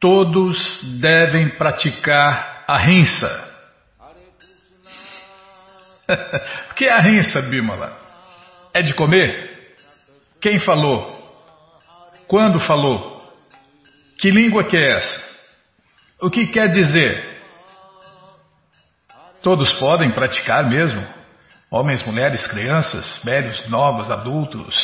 [0.00, 3.46] todos devem praticar a rinça.
[6.70, 7.96] o que é a rinça, Bimala?
[8.74, 9.76] É de comer?
[10.40, 11.10] Quem falou?
[12.28, 13.16] Quando falou?
[14.18, 15.24] Que língua que é essa?
[16.20, 17.36] O que quer dizer?
[19.42, 21.06] Todos podem praticar mesmo?
[21.70, 24.74] Homens, mulheres, crianças, velhos, novos, adultos.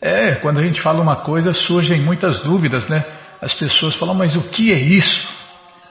[0.00, 3.04] É, quando a gente fala uma coisa surgem muitas dúvidas, né?
[3.40, 5.28] As pessoas falam, mas o que é isso?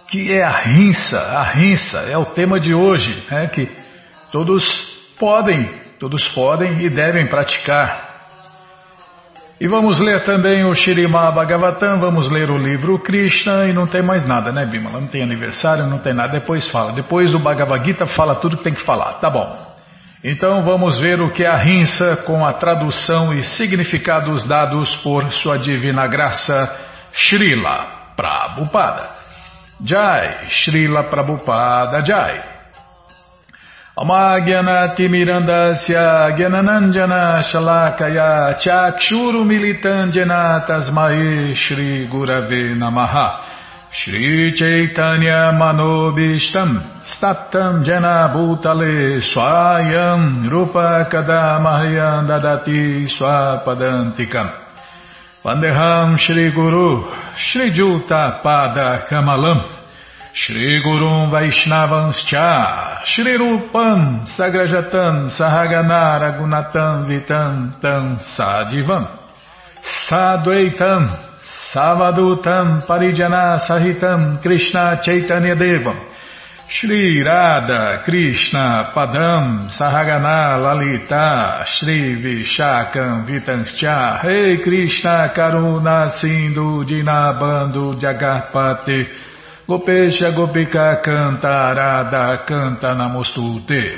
[0.10, 1.18] Que é a rinça?
[1.18, 3.48] A rinça é o tema de hoje, né?
[3.48, 3.70] Que
[4.32, 4.64] todos
[5.20, 8.10] podem, todos podem e devem praticar.
[9.62, 14.02] E vamos ler também o Shirimá Bhagavatam, vamos ler o livro Krishna e não tem
[14.02, 15.02] mais nada, né, Bimala?
[15.02, 16.40] Não tem aniversário, não tem nada.
[16.40, 16.94] Depois fala.
[16.94, 19.16] Depois do Bhagavad Gita fala tudo que tem que falar.
[19.16, 19.70] Tá bom.
[20.24, 25.30] Então vamos ver o que é a rinça com a tradução e significados dados por
[25.34, 29.16] Sua Divina Graça, Srila Prabhupada.
[29.84, 32.42] Jai, Srila Prabhupada Jai.
[34.00, 43.44] Amagyanatimirandasya Gyananandjana Shalakaya Chakshuru Militandjana Tasmae Shri Gurave Namaha
[43.92, 46.80] Shri Chaitanya Manobishtam
[47.12, 54.48] Staptam Jana Bhutale Swayam Rupa Kadamahyam Dadati Swapadantikam
[55.44, 59.80] Vandeham Shri Guru Shri Juta Pada Kamalam
[60.34, 69.08] Shri Gurum Vaishnavanscha Shri Rupam Sagrajatam Sahagana Gunatam Vitam Tam Sadivam
[70.10, 71.08] Sadvaitam
[71.74, 75.96] Savadutam Parijana Sahitam Krishna Chaitanya Devam
[76.72, 89.04] Shri Radha Krishna Padam Sahagana Lalita Shri Vishakam Vitanscha Rei Krishna Karuna Sindhu Dinabando Jagarpati
[89.68, 93.98] Gopesha Gopika Canta Arada Canta Namostute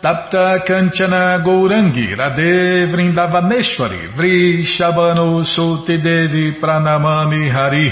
[0.00, 7.90] Tapta Kanchana Gourangi Radhe Vrindavaneshwari Vrishabhanu Suti Devi Pranamami Hari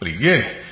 [0.00, 0.63] Priye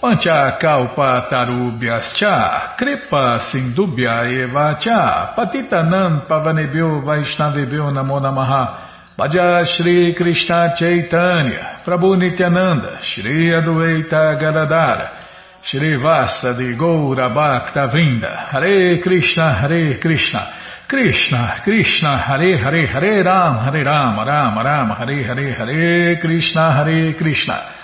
[0.00, 5.34] Pancha Kalpa Tarubhyascha Kripa Sindubhya Eva Cha.
[5.36, 8.88] Patitanam Pavanebhyo Vaishnavebhyo Namo Namaha.
[9.18, 15.10] Bhaja Shri Krishna Chaitanya, Prabhu Nityananda, Shri Adueita Gadadara,
[15.60, 20.46] Shri Vasa de Goura Bhakta Vrinda, Hare Krishna, Hare Krishna,
[20.86, 27.14] Krishna, Krishna, Hare Hare, Hare Ram, Hare Ram, Ram Ram, Hare Hare, Hare Krishna, Hare
[27.14, 27.74] Krishna,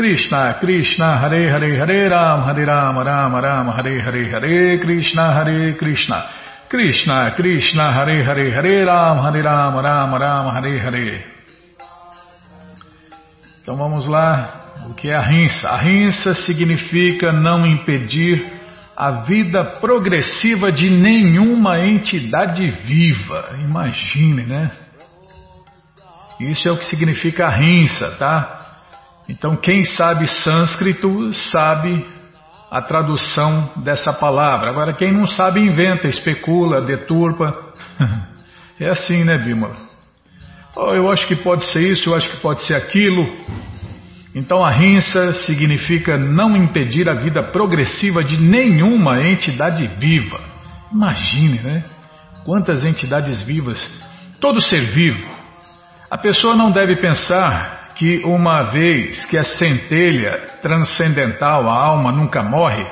[0.00, 5.74] Krishna, Krishna, Hare Hare, Hare Ram, Hare Ram, Ram Ram, Hare Hare, Hare Krishna, Hare
[5.74, 6.24] Krishna,
[6.70, 11.24] Krishna, Krishna, Hare Hare, Hare Ram, Hare Ram, Ram Ram, Hare Hare.
[13.60, 15.68] Então vamos lá, o que é a rinça?
[15.68, 18.42] A rinça significa não impedir
[18.96, 23.50] a vida progressiva de nenhuma entidade viva.
[23.68, 24.70] Imagine, né?
[26.40, 28.59] Isso é o que significa a rinça, tá?
[29.30, 32.04] Então quem sabe sânscrito sabe
[32.68, 34.70] a tradução dessa palavra.
[34.70, 37.72] Agora, quem não sabe, inventa, especula, deturpa.
[38.82, 39.76] É assim, né, Bímola?
[40.74, 43.30] Oh, eu acho que pode ser isso, eu acho que pode ser aquilo.
[44.34, 50.40] Então, a rinça significa não impedir a vida progressiva de nenhuma entidade viva.
[50.90, 51.84] Imagine, né?
[52.46, 53.86] Quantas entidades vivas,
[54.40, 55.28] todo ser vivo.
[56.10, 62.42] A pessoa não deve pensar que uma vez que a centelha transcendental, a alma, nunca
[62.42, 62.86] morre,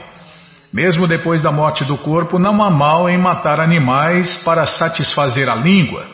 [0.70, 5.54] mesmo depois da morte do corpo, não há mal em matar animais para satisfazer a
[5.54, 6.06] língua.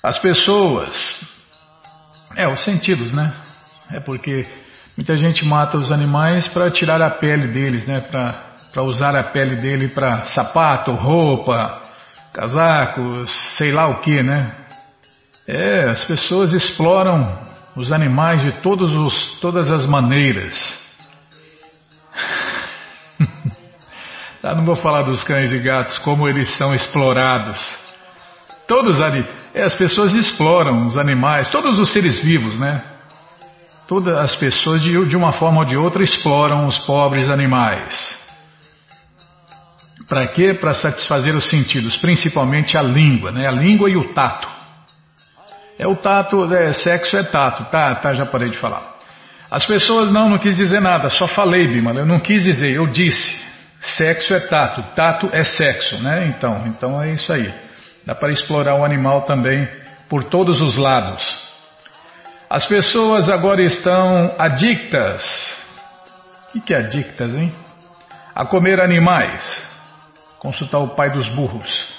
[0.00, 1.26] As pessoas.
[2.36, 3.34] É, os sentidos, né?
[3.90, 4.46] É porque
[4.96, 7.98] muita gente mata os animais para tirar a pele deles, né?
[7.98, 11.82] Para usar a pele dele para sapato, roupa,
[12.32, 14.52] casacos, sei lá o que, né?
[15.48, 17.45] É, as pessoas exploram
[17.76, 20.54] os animais de todos os, todas as maneiras.
[24.40, 27.58] tá, não vou falar dos cães e gatos, como eles são explorados.
[28.66, 29.24] Todos ali,
[29.54, 32.82] é, as pessoas exploram os animais, todos os seres vivos, né?
[33.86, 38.16] Todas as pessoas, de, de uma forma ou de outra, exploram os pobres animais.
[40.08, 40.54] Para quê?
[40.54, 43.46] Para satisfazer os sentidos, principalmente a língua, né?
[43.46, 44.55] A língua e o tato.
[45.78, 48.96] É o tato, é, sexo é tato, tá, tá, já parei de falar.
[49.50, 52.86] As pessoas, não, não quis dizer nada, só falei, Bimala, eu não quis dizer, eu
[52.86, 53.46] disse.
[53.80, 56.26] Sexo é tato, tato é sexo, né?
[56.28, 57.52] Então, então é isso aí.
[58.04, 59.68] Dá para explorar o animal também
[60.08, 61.46] por todos os lados.
[62.48, 65.24] As pessoas agora estão adictas.
[66.54, 67.54] O que é adictas, hein?
[68.34, 69.42] A comer animais.
[70.38, 71.95] Consultar o pai dos burros.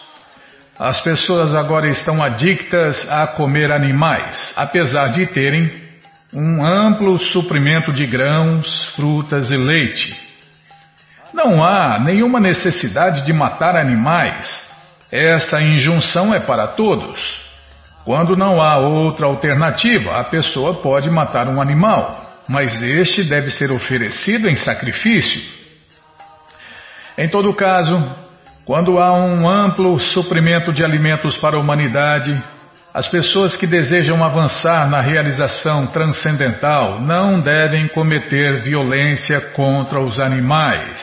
[0.79, 5.71] As pessoas agora estão adictas a comer animais, apesar de terem
[6.31, 10.15] um amplo suprimento de grãos, frutas e leite.
[11.33, 14.47] Não há nenhuma necessidade de matar animais.
[15.11, 17.41] Esta injunção é para todos.
[18.05, 23.71] Quando não há outra alternativa, a pessoa pode matar um animal, mas este deve ser
[23.71, 25.41] oferecido em sacrifício.
[27.17, 28.26] Em todo caso,
[28.67, 32.37] quando há um amplo suprimento de alimentos para a humanidade,
[32.93, 41.01] as pessoas que desejam avançar na realização transcendental não devem cometer violência contra os animais.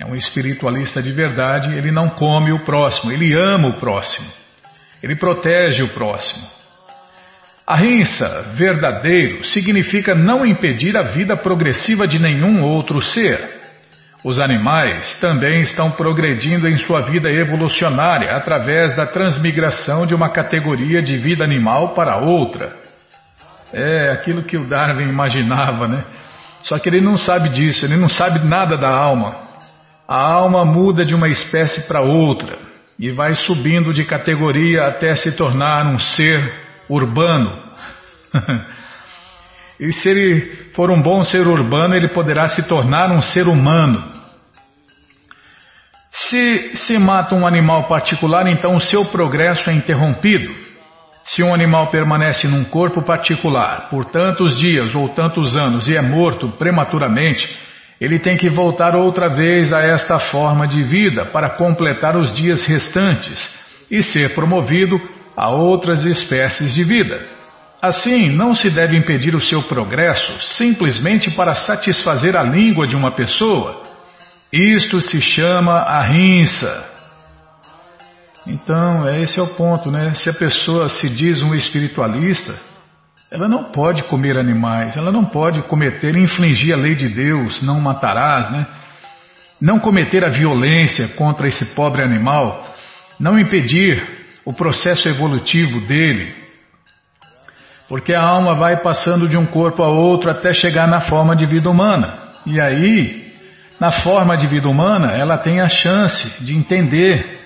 [0.00, 4.26] É um espiritualista de verdade, ele não come o próximo, ele ama o próximo.
[5.00, 6.44] Ele protege o próximo.
[7.64, 13.63] Ahimsa, verdadeiro, significa não impedir a vida progressiva de nenhum outro ser.
[14.24, 21.02] Os animais também estão progredindo em sua vida evolucionária através da transmigração de uma categoria
[21.02, 22.74] de vida animal para outra.
[23.70, 26.04] É aquilo que o Darwin imaginava, né?
[26.62, 29.36] Só que ele não sabe disso, ele não sabe nada da alma.
[30.08, 32.56] A alma muda de uma espécie para outra
[32.98, 36.54] e vai subindo de categoria até se tornar um ser
[36.88, 37.62] urbano.
[39.78, 44.13] e se ele for um bom ser urbano, ele poderá se tornar um ser humano.
[46.16, 50.48] Se se mata um animal particular, então o seu progresso é interrompido.
[51.26, 56.02] Se um animal permanece num corpo particular por tantos dias ou tantos anos e é
[56.02, 57.48] morto prematuramente,
[58.00, 62.62] ele tem que voltar outra vez a esta forma de vida para completar os dias
[62.62, 63.50] restantes
[63.90, 64.96] e ser promovido
[65.36, 67.22] a outras espécies de vida.
[67.82, 73.10] Assim, não se deve impedir o seu progresso simplesmente para satisfazer a língua de uma
[73.10, 73.93] pessoa.
[74.54, 76.84] Isto se chama ahimsa.
[78.46, 80.14] Então, esse é o ponto, né?
[80.14, 82.54] Se a pessoa se diz um espiritualista,
[83.32, 87.80] ela não pode comer animais, ela não pode cometer, infligir a lei de Deus, não
[87.80, 88.64] matarás, né?
[89.60, 92.72] Não cometer a violência contra esse pobre animal,
[93.18, 94.06] não impedir
[94.44, 96.32] o processo evolutivo dele,
[97.88, 101.44] porque a alma vai passando de um corpo a outro até chegar na forma de
[101.44, 102.30] vida humana.
[102.46, 103.23] E aí,
[103.80, 107.40] na forma de vida humana, ela tem a chance de entender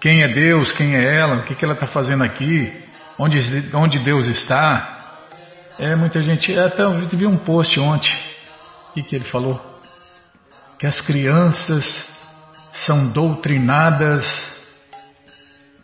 [0.00, 2.72] quem é Deus, quem é ela, o que, que ela está fazendo aqui,
[3.18, 3.38] onde,
[3.74, 4.96] onde Deus está.
[5.78, 6.54] É, muita gente.
[6.54, 8.12] É, até eu vi um post ontem.
[8.90, 9.60] O que, que ele falou?
[10.78, 11.84] Que as crianças
[12.86, 14.24] são doutrinadas.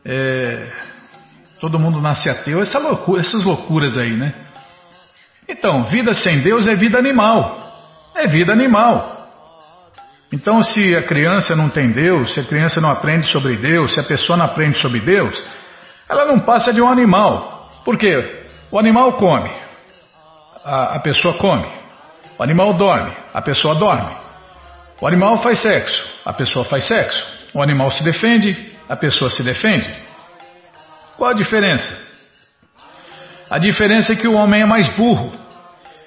[0.04, 0.70] É,
[1.60, 2.60] todo mundo nasce ateu.
[2.60, 4.34] Essa loucura, essas loucuras aí, né?
[5.49, 8.12] Então, vida sem Deus é vida animal.
[8.14, 9.22] É vida animal.
[10.32, 14.00] Então, se a criança não tem Deus, se a criança não aprende sobre Deus, se
[14.00, 15.43] a pessoa não aprende sobre Deus,
[16.08, 17.70] ela não passa de um animal.
[17.84, 18.46] Por quê?
[18.70, 19.50] O animal come,
[20.64, 21.67] a, a pessoa come.
[22.38, 24.17] O animal dorme, a pessoa dorme.
[25.00, 27.23] O animal faz sexo, a pessoa faz sexo.
[27.52, 30.02] O animal se defende, a pessoa se defende.
[31.19, 31.94] Qual a diferença?
[33.50, 35.42] A diferença é que o homem é mais burro.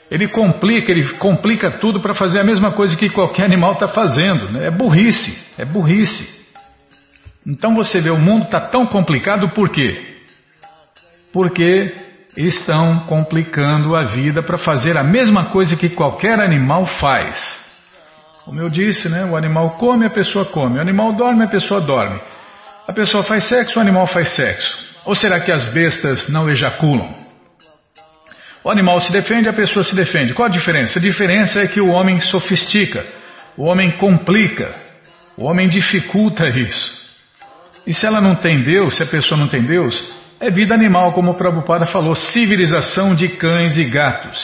[0.09, 4.51] Ele complica, ele complica tudo para fazer a mesma coisa que qualquer animal está fazendo.
[4.51, 4.67] Né?
[4.67, 6.45] É burrice, é burrice.
[7.45, 10.17] Então você vê, o mundo está tão complicado por quê?
[11.33, 11.95] Porque
[12.37, 17.63] estão complicando a vida para fazer a mesma coisa que qualquer animal faz.
[18.43, 19.25] Como eu disse, né?
[19.25, 20.77] O animal come, a pessoa come.
[20.77, 22.21] O animal dorme, a pessoa dorme.
[22.87, 24.77] A pessoa faz sexo, o animal faz sexo.
[25.05, 27.24] Ou será que as bestas não ejaculam?
[28.65, 30.33] O animal se defende, a pessoa se defende.
[30.33, 30.97] Qual a diferença?
[30.97, 33.05] A diferença é que o homem sofistica,
[33.55, 34.73] o homem complica,
[35.37, 37.05] o homem dificulta isso.
[37.85, 39.95] E se ela não tem Deus, se a pessoa não tem Deus,
[40.39, 44.39] é vida animal, como o Prabhupada falou, civilização de cães e gatos.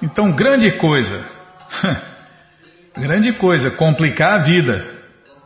[0.00, 1.24] Então, grande coisa,
[2.96, 4.86] grande coisa, complicar a vida.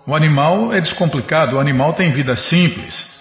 [0.07, 3.14] O animal é descomplicado, o animal tem vida simples.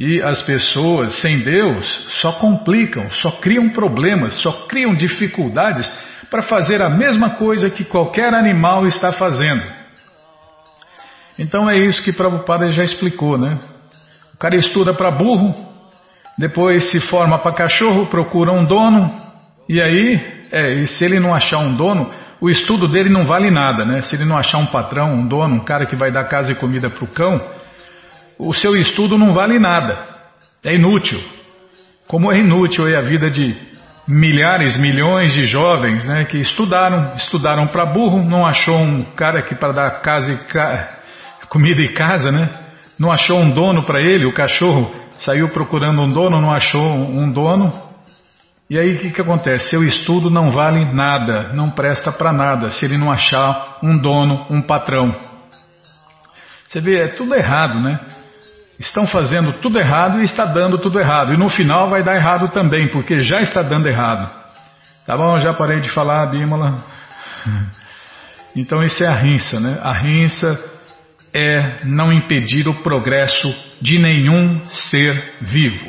[0.00, 1.86] E as pessoas sem Deus
[2.22, 5.92] só complicam, só criam problemas, só criam dificuldades
[6.30, 9.62] para fazer a mesma coisa que qualquer animal está fazendo.
[11.38, 13.58] Então é isso que Prabhupada já explicou, né?
[14.32, 15.54] O cara estuda para burro,
[16.38, 19.14] depois se forma para cachorro, procura um dono,
[19.68, 20.18] e aí,
[20.50, 24.00] é, e se ele não achar um dono, o estudo dele não vale nada, né?
[24.00, 26.54] Se ele não achar um patrão, um dono, um cara que vai dar casa e
[26.54, 27.38] comida para o cão,
[28.40, 29.98] o seu estudo não vale nada,
[30.64, 31.20] é inútil.
[32.06, 33.54] Como é inútil é a vida de
[34.08, 39.54] milhares, milhões de jovens né, que estudaram, estudaram para burro, não achou um cara que
[39.54, 40.88] para dar casa e ca...
[41.48, 42.50] comida e casa, né?
[42.98, 47.30] Não achou um dono para ele, o cachorro saiu procurando um dono, não achou um
[47.30, 47.72] dono.
[48.68, 49.70] E aí o que, que acontece?
[49.70, 54.46] Seu estudo não vale nada, não presta para nada, se ele não achar um dono,
[54.50, 55.14] um patrão.
[56.68, 57.98] Você vê, é tudo errado, né?
[58.80, 61.34] Estão fazendo tudo errado e está dando tudo errado.
[61.34, 64.30] E no final vai dar errado também, porque já está dando errado.
[65.06, 66.76] Tá bom, já parei de falar, Bímola.
[68.56, 69.78] Então isso é a rinça, né?
[69.80, 70.58] A rinça
[71.32, 74.60] é não impedir o progresso de nenhum
[74.90, 75.86] ser vivo.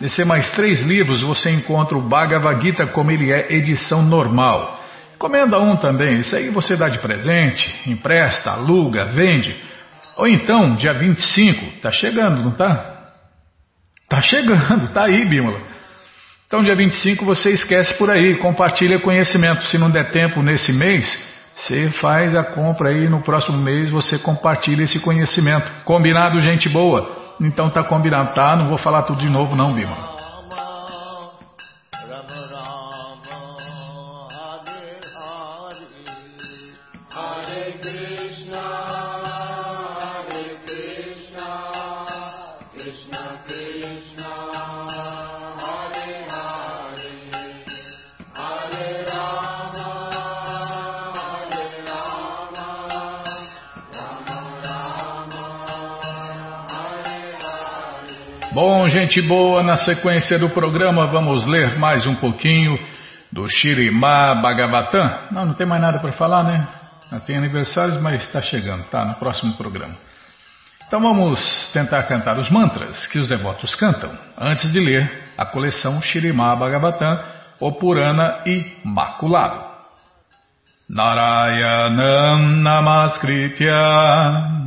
[0.00, 4.84] descer mais três livros, você encontra o Bhagavad Gita como ele é, edição normal.
[5.18, 9.56] Comenda um também, isso aí você dá de presente, empresta, aluga, vende.
[10.16, 12.93] Ou então, dia 25, tá chegando, não tá?
[14.14, 15.60] Tá chegando, tá aí, Bímola.
[16.46, 19.64] Então, dia 25 você esquece por aí, compartilha conhecimento.
[19.64, 21.04] Se não der tempo nesse mês,
[21.56, 25.68] você faz a compra aí no próximo mês, você compartilha esse conhecimento.
[25.84, 27.34] Combinado, gente boa?
[27.40, 28.54] Então tá combinado, tá?
[28.54, 30.13] Não vou falar tudo de novo não, Bímola.
[58.54, 62.78] Bom, gente boa, na sequência do programa vamos ler mais um pouquinho
[63.32, 65.28] do Shirimá Bhagavatam.
[65.32, 66.64] Não, não tem mais nada para falar, né?
[67.26, 69.04] Tem aniversários, mas está chegando, tá?
[69.04, 69.96] No próximo programa.
[70.86, 71.40] Então vamos
[71.72, 77.22] tentar cantar os mantras que os devotos cantam antes de ler a coleção Shirimá Bhagavatam,
[77.58, 79.64] o Purana Imaculado.
[80.88, 83.82] Narayanam Namaskritya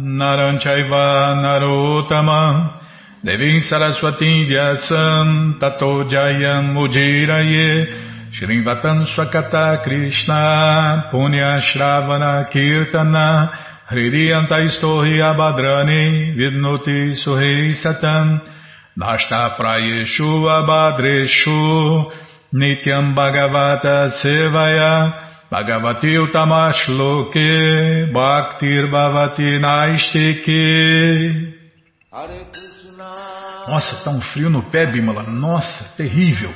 [0.01, 2.76] Naranchaiva Narotamam
[3.27, 13.50] Devim Saraswati Vyasam Tato Jayam Ujiraye Shrivatam Swakata Krishna Punya Shravana Kirtana
[13.91, 18.39] Hridiyanta Istohi Abhadrani Vidnoti Suhei Satam
[18.98, 22.10] Nashta Prayeshu Abhadreshu
[22.53, 25.12] Nityam Bhagavata Sevaya
[25.51, 27.51] Bhagavati Utamashloke
[28.13, 30.63] Bhaktir Bhavati Naistike
[32.10, 32.76] Hare
[33.67, 35.24] nossa, tá um frio no pé, Bimala.
[35.24, 36.53] Nossa, terrível.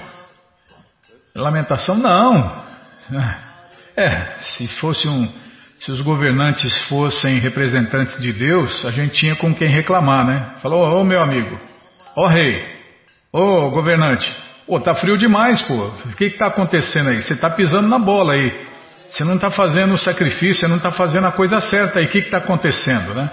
[1.36, 2.64] Lamentação, não.
[3.96, 5.28] É, se fosse um,
[5.80, 10.56] se os governantes fossem representantes de Deus, a gente tinha com quem reclamar, né?
[10.62, 11.60] Falou, ô oh, meu amigo,
[12.16, 12.64] ô oh, rei,
[13.34, 14.32] ô oh, governante,
[14.66, 15.74] pô, tá frio demais, pô.
[15.74, 17.22] O que que tá acontecendo aí?
[17.22, 18.58] Você tá pisando na bola aí.
[19.12, 22.06] Você não tá fazendo o sacrifício, você não tá fazendo a coisa certa aí.
[22.06, 23.30] O que que tá acontecendo, né?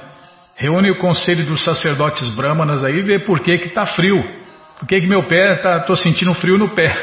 [0.58, 4.20] Reúne o conselho dos sacerdotes brahmanas aí e vê por que que tá frio.
[4.80, 6.96] Por que que meu pé tá, tô sentindo frio no pé.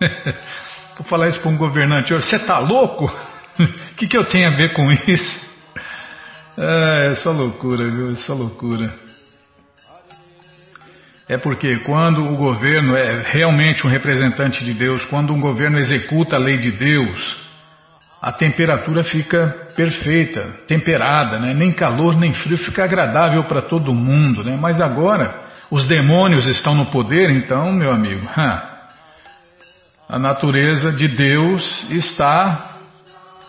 [0.96, 2.14] Vou falar isso para um governante.
[2.14, 3.04] Você tá louco?
[3.04, 5.50] O que, que eu tenho a ver com isso?
[6.58, 8.12] É, é só loucura, viu?
[8.12, 8.94] É só loucura.
[11.28, 16.36] É porque quando o governo é realmente um representante de Deus, quando um governo executa
[16.36, 17.41] a lei de Deus,
[18.22, 21.52] a temperatura fica perfeita, temperada, né?
[21.52, 24.44] nem calor nem frio, fica agradável para todo mundo.
[24.44, 24.56] Né?
[24.60, 25.34] Mas agora
[25.68, 28.24] os demônios estão no poder, então, meu amigo,
[30.08, 32.76] a natureza de Deus está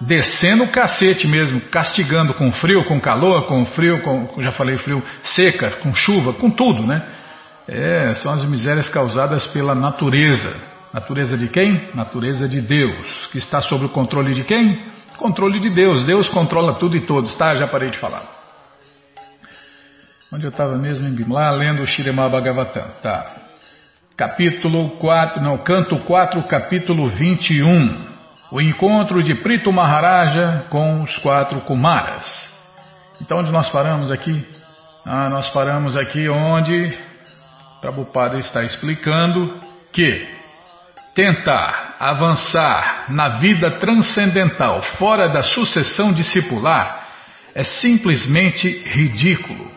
[0.01, 5.03] descendo o cacete mesmo, castigando com frio, com calor, com frio, com, já falei frio,
[5.24, 7.06] seca, com chuva, com tudo, né?
[7.68, 10.73] É, são as misérias causadas pela natureza.
[10.93, 11.89] Natureza de quem?
[11.95, 13.27] Natureza de Deus.
[13.31, 14.79] Que está sob o controle de quem?
[15.17, 16.05] Controle de Deus.
[16.05, 17.55] Deus controla tudo e todos, tá?
[17.55, 18.23] Já parei de falar.
[20.31, 21.07] Onde eu estava mesmo?
[21.07, 22.88] Em Lá lendo o Shirema Bhagavatam.
[23.01, 23.25] Tá.
[24.15, 28.13] Capítulo 4, não, canto 4, capítulo 21
[28.53, 32.53] o encontro de Prito Maharaja com os quatro Kumaras.
[33.19, 34.47] Então, onde nós paramos aqui?
[35.03, 36.95] Ah, nós paramos aqui onde
[37.81, 39.59] Prabhupada está explicando
[39.91, 40.42] que
[41.15, 47.08] tentar avançar na vida transcendental fora da sucessão discipular
[47.53, 49.72] é simplesmente ridículo.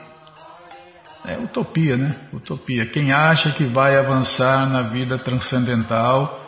[1.26, 2.14] É utopia, né?
[2.32, 2.86] Utopia.
[2.86, 6.46] Quem acha que vai avançar na vida transcendental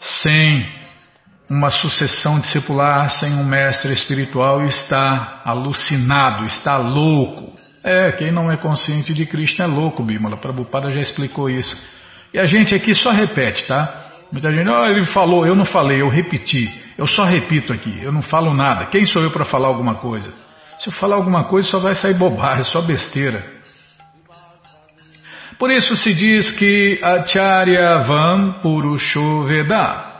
[0.00, 0.80] sem
[1.50, 7.52] uma sucessão discipular sem um mestre espiritual está alucinado, está louco.
[7.84, 10.36] É, quem não é consciente de Krishna é louco, Bímola.
[10.36, 11.76] Prabhupada já explicou isso.
[12.32, 14.11] E a gente aqui só repete, tá?
[14.32, 16.66] Muita gente, oh, ele falou, eu não falei, eu repeti.
[16.96, 18.86] Eu só repito aqui, eu não falo nada.
[18.86, 20.32] Quem sou eu para falar alguma coisa?
[20.80, 23.44] Se eu falar alguma coisa, só vai sair bobagem, só besteira.
[25.58, 30.12] Por isso se diz que Acharya Van Purusho Veda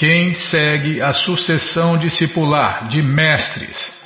[0.00, 4.00] quem segue a sucessão discipular de mestres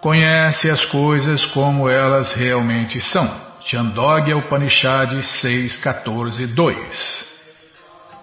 [0.00, 3.30] conhece as coisas como elas realmente são.
[3.60, 5.78] Chandogya Upanishad 6,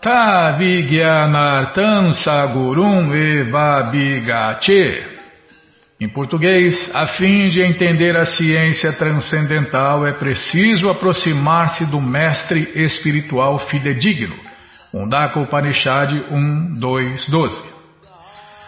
[0.03, 0.13] 14, 2
[0.83, 5.01] Tavigyanartam Sagurum Evabigache
[5.99, 13.59] Em português, a fim de entender a ciência transcendental é preciso aproximar-se do mestre espiritual
[13.69, 14.35] fidedigno
[14.93, 17.63] Mundaka Upanishad 1, 2, 12.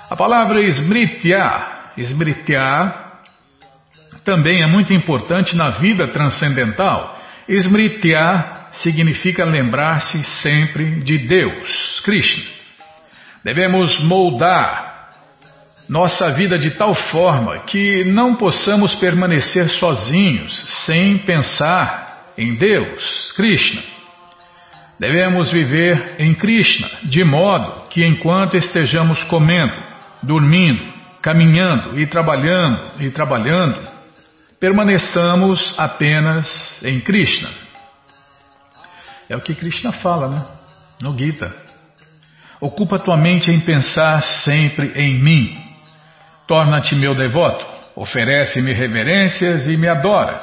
[0.10, 2.94] A palavra Smritya, Smritya,
[4.24, 7.15] também é muito importante na vida transcendental.
[7.48, 12.44] Smritya significa lembrar-se sempre de Deus, Krishna.
[13.44, 15.10] Devemos moldar
[15.88, 23.82] nossa vida de tal forma que não possamos permanecer sozinhos sem pensar em Deus, Krishna.
[25.00, 29.74] Devemos viver em Krishna, de modo que enquanto estejamos comendo,
[30.24, 30.84] dormindo,
[31.22, 33.95] caminhando e trabalhando e trabalhando,
[34.60, 36.48] permaneçamos apenas
[36.84, 37.50] em Krishna.
[39.30, 40.46] É o que Krishna fala, né?
[41.02, 41.54] No Gita.
[42.62, 45.58] Ocupa tua mente em pensar sempre em mim.
[46.48, 47.66] Torna-te meu devoto,
[47.96, 50.40] oferece-me reverências e me adora,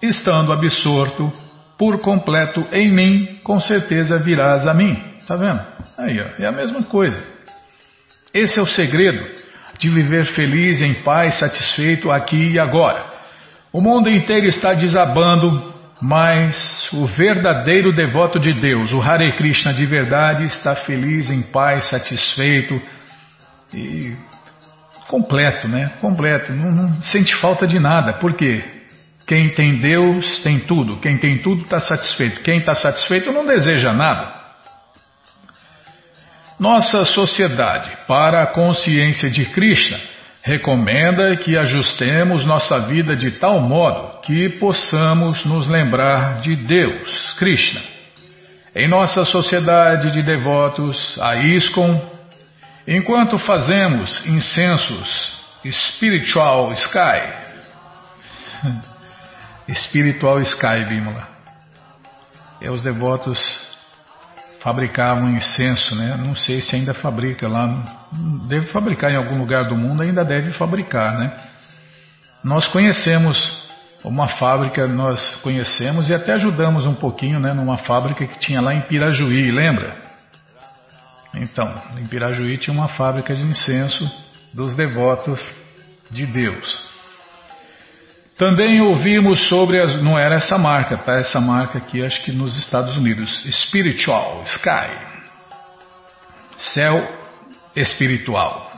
[0.00, 1.30] estando absorto
[1.76, 4.96] por completo em mim, com certeza virás a mim.
[5.26, 5.60] Tá vendo?
[5.98, 7.20] Aí, ó, é a mesma coisa.
[8.32, 9.24] Esse é o segredo
[9.78, 13.09] de viver feliz, em paz, satisfeito aqui e agora.
[13.72, 19.86] O mundo inteiro está desabando, mas o verdadeiro devoto de Deus, o Hare Krishna de
[19.86, 22.80] verdade, está feliz, em paz, satisfeito
[23.72, 24.16] e
[25.06, 25.92] completo, né?
[26.00, 28.14] Completo, não, não sente falta de nada.
[28.14, 28.62] Por quê?
[29.24, 30.98] Quem tem Deus tem tudo.
[30.98, 32.40] Quem tem tudo está satisfeito.
[32.40, 34.34] Quem está satisfeito não deseja nada.
[36.58, 39.98] Nossa sociedade, para a consciência de Krishna,
[40.42, 47.80] recomenda que ajustemos nossa vida de tal modo que possamos nos lembrar de Deus, Krishna.
[48.74, 52.00] Em nossa sociedade de devotos, a ISKCON,
[52.86, 57.32] enquanto fazemos incensos Spiritual Sky,
[59.68, 61.28] espiritual Sky Bimala.
[62.60, 63.38] E os devotos
[64.60, 66.16] fabricavam incenso, né?
[66.16, 68.08] Não sei se ainda fabrica lá,
[68.46, 71.32] deve fabricar em algum lugar do mundo, ainda deve fabricar, né?
[72.44, 73.38] Nós conhecemos
[74.04, 77.52] uma fábrica, nós conhecemos e até ajudamos um pouquinho, né?
[77.52, 79.94] Numa fábrica que tinha lá em Pirajuí, lembra?
[81.34, 84.10] Então, em Pirajuí tinha uma fábrica de incenso
[84.52, 85.40] dos devotos
[86.10, 86.89] de Deus.
[88.40, 90.02] Também ouvimos sobre as.
[90.02, 91.12] Não era essa marca, tá?
[91.16, 93.30] Essa marca aqui, acho que nos Estados Unidos.
[93.66, 94.88] Spiritual, Sky.
[96.72, 97.06] Céu
[97.76, 98.72] espiritual.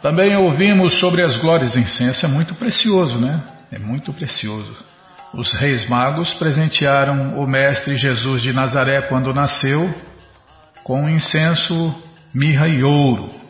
[0.00, 1.76] Também ouvimos sobre as glórias.
[1.76, 3.44] Incenso é muito precioso, né?
[3.70, 4.74] É muito precioso.
[5.34, 9.94] Os reis magos presentearam o Mestre Jesus de Nazaré quando nasceu
[10.82, 11.94] com incenso,
[12.32, 13.45] mirra e ouro.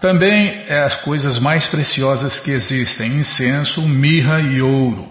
[0.00, 5.06] Também é as coisas mais preciosas que existem: incenso, mirra e ouro.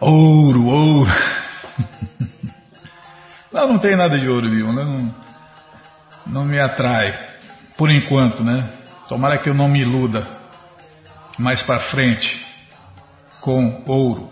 [0.00, 1.10] Ouro, ouro.
[3.52, 4.82] Não, não tem nada de ouro nenhum, né?
[4.82, 5.14] não,
[6.26, 7.14] não me atrai,
[7.76, 8.66] por enquanto, né?
[9.06, 10.26] Tomara que eu não me iluda
[11.38, 12.42] mais para frente
[13.42, 14.30] com ouro.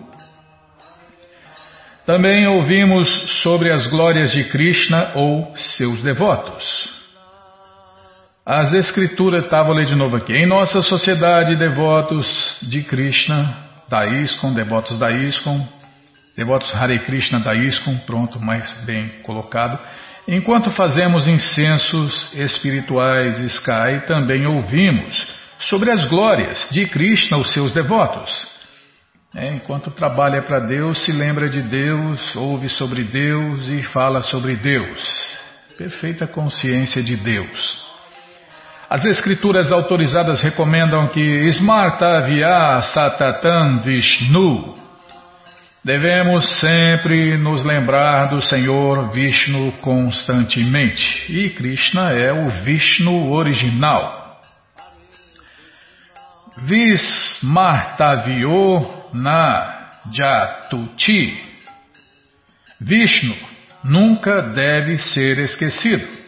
[2.06, 3.08] Também ouvimos
[3.42, 6.89] sobre as glórias de Krishna ou seus devotos.
[8.52, 10.32] As escrituras, estava lendo de novo aqui.
[10.32, 13.56] Em nossa sociedade, devotos de Krishna,
[13.88, 15.68] da ISKCON, devotos da ISKCON,
[16.36, 19.78] devotos Hare Krishna da ISKCON, pronto, mais bem colocado.
[20.26, 25.28] Enquanto fazemos incensos espirituais Sky, também ouvimos
[25.60, 28.32] sobre as glórias de Krishna, os seus devotos.
[29.32, 34.56] É, enquanto trabalha para Deus, se lembra de Deus, ouve sobre Deus e fala sobre
[34.56, 35.00] Deus.
[35.78, 37.89] Perfeita consciência de Deus.
[38.90, 44.74] As escrituras autorizadas recomendam que Smarta Vya Satatan Vishnu.
[45.84, 51.32] Devemos sempre nos lembrar do Senhor Vishnu constantemente.
[51.32, 54.40] E Krishna é o Vishnu original.
[56.64, 61.40] Vismartavyo na Jatuti.
[62.80, 63.36] Vishnu
[63.84, 66.19] nunca deve ser esquecido.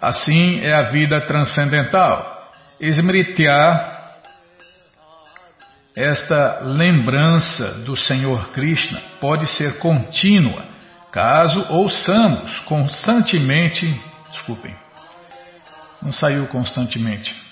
[0.00, 2.50] Assim é a vida transcendental.
[2.80, 3.96] Smritya,
[5.96, 10.64] esta lembrança do Senhor Krishna pode ser contínua,
[11.10, 13.86] caso ouçamos constantemente,
[14.32, 14.76] desculpem,
[16.00, 17.48] não saiu constantemente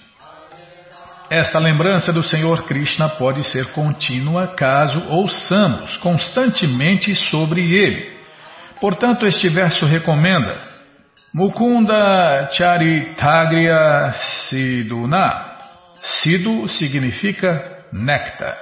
[1.28, 8.16] esta lembrança do Senhor Krishna pode ser contínua caso ouçamos constantemente sobre ele.
[8.80, 10.56] Portanto, este verso recomenda
[11.36, 14.14] Mukunda Charitagriya
[14.48, 15.44] Siduna.
[16.22, 18.56] Sidu significa néctar.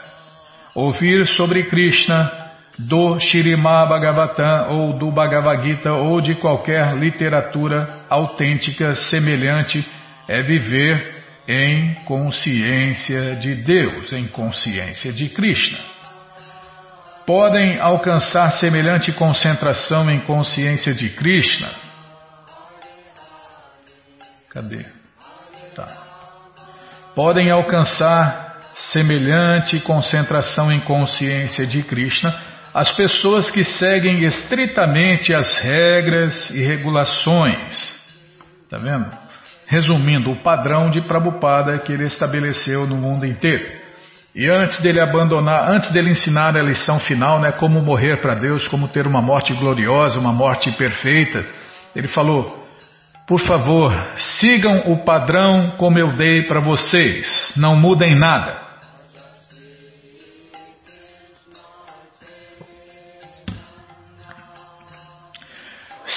[0.75, 2.33] Ouvir sobre Krishna
[2.77, 9.87] do Shirimá Bhagavatam ou do Bhagavad Gita ou de qualquer literatura autêntica semelhante
[10.27, 15.79] é viver em consciência de Deus, em consciência de Krishna.
[17.25, 21.84] Podem alcançar semelhante concentração em consciência de Krishna.
[24.55, 24.87] Cadê?
[25.75, 25.89] Tá.
[27.17, 28.57] Podem alcançar
[28.93, 32.33] semelhante concentração em consciência de Krishna
[32.73, 37.95] as pessoas que seguem estritamente as regras e regulações.
[38.71, 39.07] Tá vendo?
[39.67, 43.65] Resumindo, o padrão de Prabhupada que ele estabeleceu no mundo inteiro.
[44.35, 48.67] E antes dele abandonar, antes dele ensinar a lição final, né, como morrer para Deus,
[48.69, 51.45] como ter uma morte gloriosa, uma morte perfeita,
[51.95, 52.64] ele falou:
[53.27, 53.91] por favor,
[54.39, 58.63] sigam o padrão como eu dei para vocês, não mudem nada.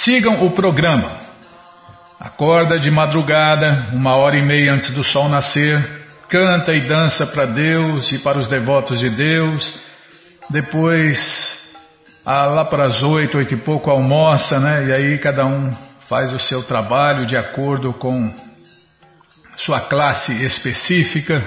[0.04, 1.28] Sigam o programa.
[2.20, 7.46] Acorda de madrugada, uma hora e meia antes do sol nascer, canta e dança para
[7.46, 9.80] Deus e para os devotos de Deus.
[10.50, 11.18] Depois,
[12.26, 14.88] lá para as oito, oito e pouco, almoça, né?
[14.88, 18.34] E aí cada um faz o seu trabalho de acordo com
[19.58, 21.44] sua classe específica.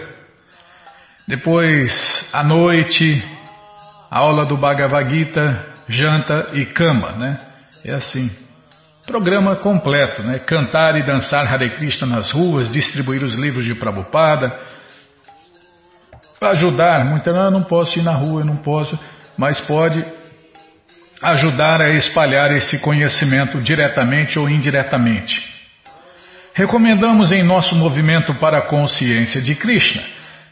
[1.26, 3.24] Depois, à noite,
[4.10, 7.36] aula do Bhagavad Gita, janta e cama, né?
[7.84, 8.30] É assim.
[9.06, 10.38] Programa completo, né?
[10.40, 14.58] Cantar e dançar Hare Krishna nas ruas, distribuir os livros de Prabhupada,
[16.40, 18.98] ajudar, muita não, eu não posso ir na rua, eu não posso,
[19.38, 20.19] mas pode
[21.22, 25.42] ajudar a espalhar esse conhecimento diretamente ou indiretamente.
[26.54, 30.02] Recomendamos em nosso movimento para a consciência de Krishna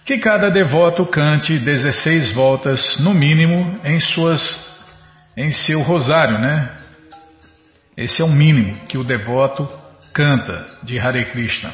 [0.09, 4.43] que cada devoto cante 16 voltas no mínimo em suas
[5.37, 6.75] em seu rosário, né?
[7.95, 9.69] Esse é o mínimo que o devoto
[10.15, 11.73] canta de Hare Krishna.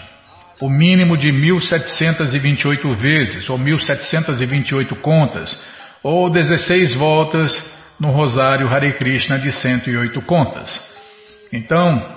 [0.61, 5.57] O mínimo de 1728 vezes, ou 1728 contas,
[6.03, 10.81] ou 16 voltas no rosário Hare Krishna de 108 contas.
[11.53, 12.17] Então,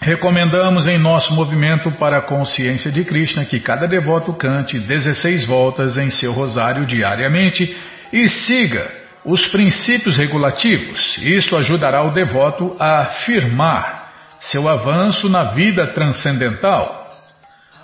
[0.00, 5.96] recomendamos em nosso movimento para a consciência de Krishna que cada devoto cante 16 voltas
[5.96, 7.76] em seu rosário diariamente
[8.12, 8.90] e siga
[9.24, 11.16] os princípios regulativos.
[11.18, 14.06] Isto ajudará o devoto a afirmar
[14.42, 17.04] seu avanço na vida transcendental.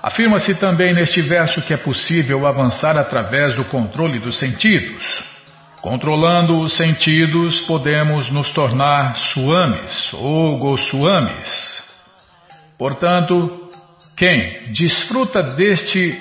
[0.03, 5.32] Afirma-se também neste verso que é possível avançar através do controle dos sentidos.
[5.83, 11.83] Controlando os sentidos, podemos nos tornar suames ou goswamis.
[12.79, 13.68] Portanto,
[14.16, 16.16] quem desfruta deste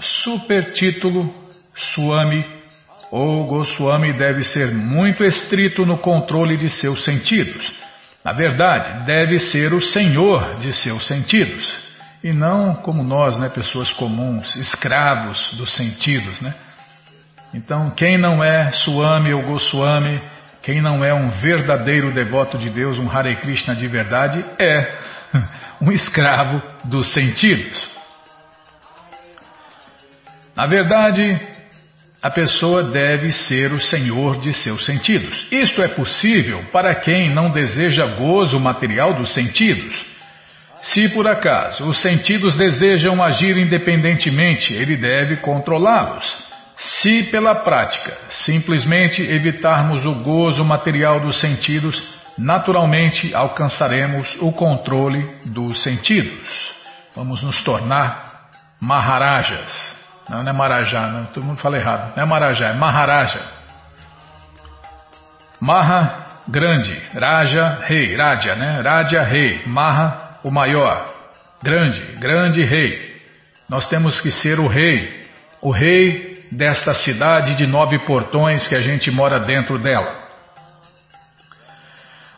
[0.00, 1.32] supertítulo,
[1.94, 2.42] suami
[3.10, 7.70] ou Goswami deve ser muito estrito no controle de seus sentidos.
[8.24, 11.70] Na verdade, deve ser o senhor de seus sentidos.
[12.24, 16.54] E não como nós, né, pessoas comuns, escravos dos sentidos, né?
[17.54, 20.20] Então, quem não é Swami ou Goswami,
[20.62, 24.90] quem não é um verdadeiro devoto de Deus, um Hare Krishna de verdade, é
[25.80, 27.90] um escravo dos sentidos.
[30.56, 31.40] Na verdade,
[32.22, 35.46] a pessoa deve ser o senhor de seus sentidos.
[35.50, 40.04] Isto é possível para quem não deseja gozo material dos sentidos.
[40.84, 46.41] Se por acaso os sentidos desejam agir independentemente, ele deve controlá-los.
[46.82, 52.02] Se pela prática simplesmente evitarmos o gozo material dos sentidos,
[52.36, 56.72] naturalmente alcançaremos o controle dos sentidos.
[57.14, 58.32] Vamos nos tornar
[58.80, 59.96] Maharajas.
[60.28, 61.26] Não, não é Marajá, não.
[61.26, 62.16] Todo mundo fala errado.
[62.16, 63.40] Não é Marajá, é Maharaja.
[65.60, 67.00] Maha, grande.
[67.14, 68.16] Raja, rei.
[68.16, 68.80] Raja, né?
[68.80, 69.62] Raja, rei.
[69.66, 71.08] Maha, o maior.
[71.62, 73.22] Grande, grande rei.
[73.68, 75.22] Nós temos que ser o rei.
[75.60, 80.22] O rei desta cidade de nove portões que a gente mora dentro dela.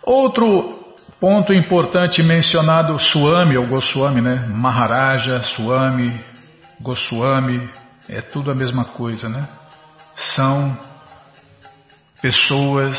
[0.03, 0.85] Outro
[1.20, 4.46] ponto importante mencionado, Swami ou Goswami, né?
[4.48, 6.24] Maharaja, Swami,
[6.81, 7.68] Goswami,
[8.09, 9.48] é tudo a mesma coisa, né?
[10.35, 10.79] São
[12.22, 12.98] pessoas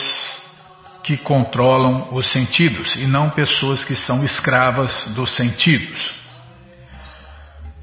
[1.04, 6.25] que controlam os sentidos e não pessoas que são escravas dos sentidos.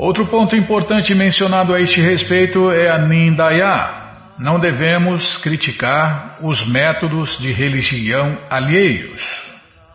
[0.03, 4.03] Outro ponto importante mencionado a este respeito é a Nindaya.
[4.37, 9.23] Não devemos criticar os métodos de religião alheios.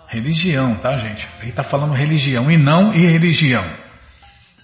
[0.07, 1.27] Religião, tá, gente?
[1.41, 3.65] Ele está falando religião e não irreligião.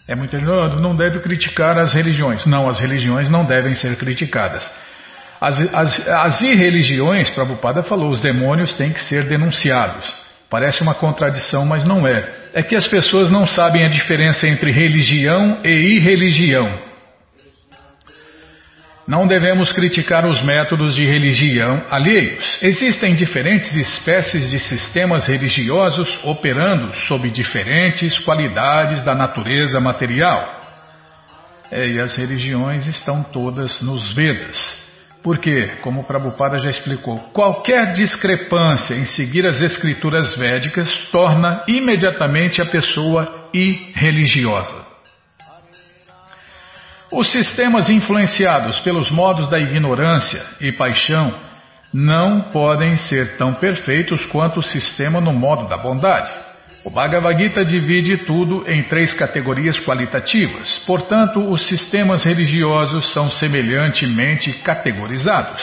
[0.08, 2.46] É oh, não deve criticar as religiões.
[2.46, 4.66] Não, as religiões não devem ser criticadas.
[5.42, 10.10] As, as, as irreligiões, Prabhupada falou, os demônios têm que ser denunciados.
[10.50, 12.43] Parece uma contradição, mas não é.
[12.54, 16.70] É que as pessoas não sabem a diferença entre religião e irreligião.
[19.08, 22.58] Não devemos criticar os métodos de religião alheios.
[22.62, 30.60] Existem diferentes espécies de sistemas religiosos operando sob diferentes qualidades da natureza material.
[31.70, 34.83] É, e as religiões estão todas nos Vedas.
[35.24, 42.62] Porque, como o Prabhupada já explicou, qualquer discrepância em seguir as escrituras védicas torna imediatamente
[42.62, 44.86] a pessoa irreligiosa.
[47.10, 51.34] Os sistemas influenciados pelos modos da ignorância e paixão
[51.94, 56.34] não podem ser tão perfeitos quanto o sistema no modo da bondade.
[56.86, 64.52] O Bhagavad Gita divide tudo em três categorias qualitativas, portanto, os sistemas religiosos são semelhantemente
[64.62, 65.62] categorizados.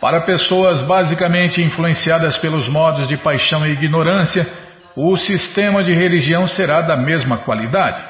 [0.00, 4.46] Para pessoas basicamente influenciadas pelos modos de paixão e ignorância,
[4.94, 8.00] o sistema de religião será da mesma qualidade.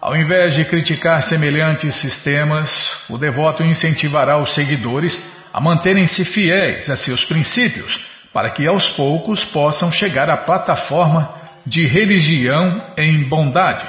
[0.00, 2.70] Ao invés de criticar semelhantes sistemas,
[3.08, 5.16] o devoto incentivará os seguidores
[5.54, 8.00] a manterem-se fiéis a seus princípios,
[8.32, 11.37] para que aos poucos possam chegar à plataforma
[11.68, 13.86] de religião em bondade.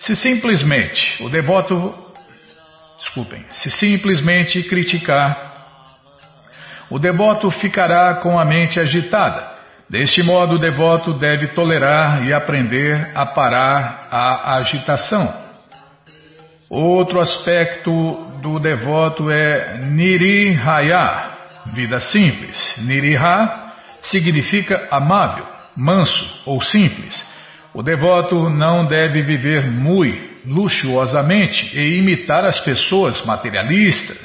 [0.00, 1.94] Se simplesmente o devoto,
[2.98, 5.48] desculpem, se simplesmente criticar,
[6.90, 13.10] o devoto ficará com a mente agitada Deste modo, o devoto deve tolerar e aprender
[13.12, 15.34] a parar a agitação.
[16.70, 17.90] Outro aspecto
[18.40, 21.32] do devoto é Nirihaya,
[21.74, 22.56] vida simples.
[22.78, 23.72] Niriha
[24.02, 25.44] significa amável,
[25.80, 27.20] manso ou simples.
[27.72, 34.18] O devoto não deve viver muito luxuosamente e imitar as pessoas materialistas.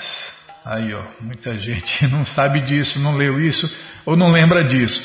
[0.66, 3.72] Aí, ó, muita gente não sabe disso, não leu isso
[4.06, 5.02] ou não lembra disso.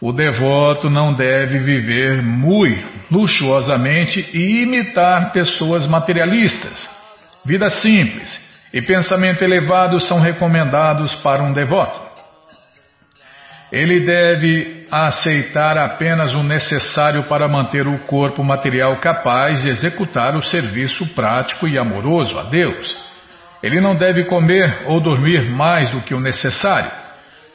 [0.00, 6.88] O devoto não deve viver muito luxuosamente e imitar pessoas materialistas.
[7.44, 8.40] Vida simples
[8.72, 11.99] e pensamento elevado são recomendados para um devoto.
[13.72, 20.42] Ele deve aceitar apenas o necessário para manter o corpo material capaz de executar o
[20.42, 23.10] serviço prático e amoroso a Deus.
[23.62, 26.90] Ele não deve comer ou dormir mais do que o necessário.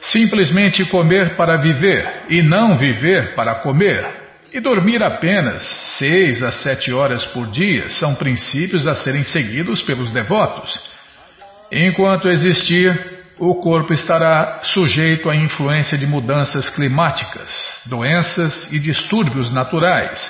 [0.00, 4.06] Simplesmente comer para viver e não viver para comer.
[4.54, 5.66] E dormir apenas
[5.98, 10.78] seis a sete horas por dia são princípios a serem seguidos pelos devotos.
[11.70, 17.50] Enquanto existir o corpo estará sujeito à influência de mudanças climáticas,
[17.84, 20.20] doenças e distúrbios naturais,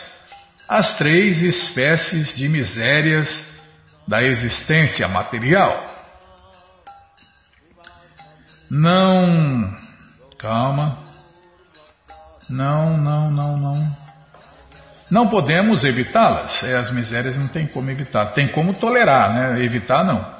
[0.68, 3.28] as três espécies de misérias
[4.06, 5.86] da existência material.
[8.70, 9.76] Não.
[10.38, 10.98] Calma.
[12.50, 13.96] Não, não, não, não.
[15.10, 16.62] Não podemos evitá-las.
[16.64, 18.26] É, as misérias não tem como evitar.
[18.32, 19.64] Tem como tolerar, né?
[19.64, 20.36] Evitar não.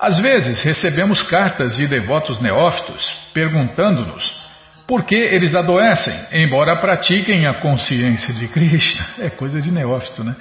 [0.00, 4.40] Às vezes recebemos cartas de devotos neófitos perguntando-nos
[4.88, 9.06] por que eles adoecem, embora pratiquem a consciência de Krishna.
[9.20, 10.34] É coisa de neófito, né?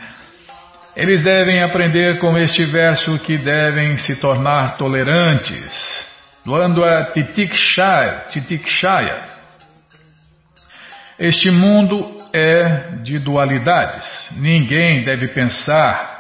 [0.95, 6.07] Eles devem aprender com este verso que devem se tornar tolerantes.
[6.45, 6.81] Doando
[7.13, 9.23] Titikshaya, Titikshaya.
[11.19, 14.05] Este mundo é de dualidades.
[14.37, 16.18] Ninguém deve pensar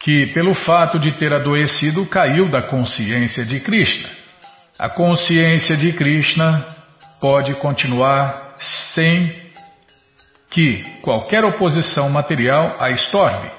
[0.00, 4.08] que, pelo fato de ter adoecido, caiu da consciência de Krishna.
[4.78, 6.66] A consciência de Krishna
[7.20, 8.54] pode continuar
[8.94, 9.32] sem
[10.50, 13.50] que qualquer oposição material a estorve.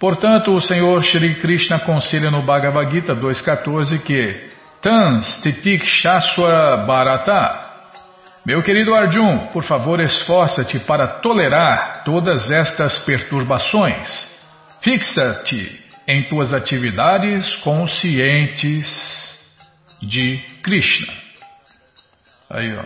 [0.00, 7.74] Portanto, o Senhor Shri Krishna aconselha no Bhagavad Gita 2.14 que Tans titik shaswa bharata
[8.46, 14.33] meu querido Arjun, por favor, esforça-te para tolerar todas estas perturbações.
[14.84, 18.86] Fixa-te em tuas atividades conscientes
[20.02, 21.10] de Krishna.
[22.50, 22.84] Aí, ó.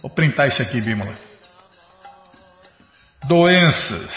[0.00, 1.18] Vou printar isso aqui, Bímola.
[3.26, 4.12] Doenças.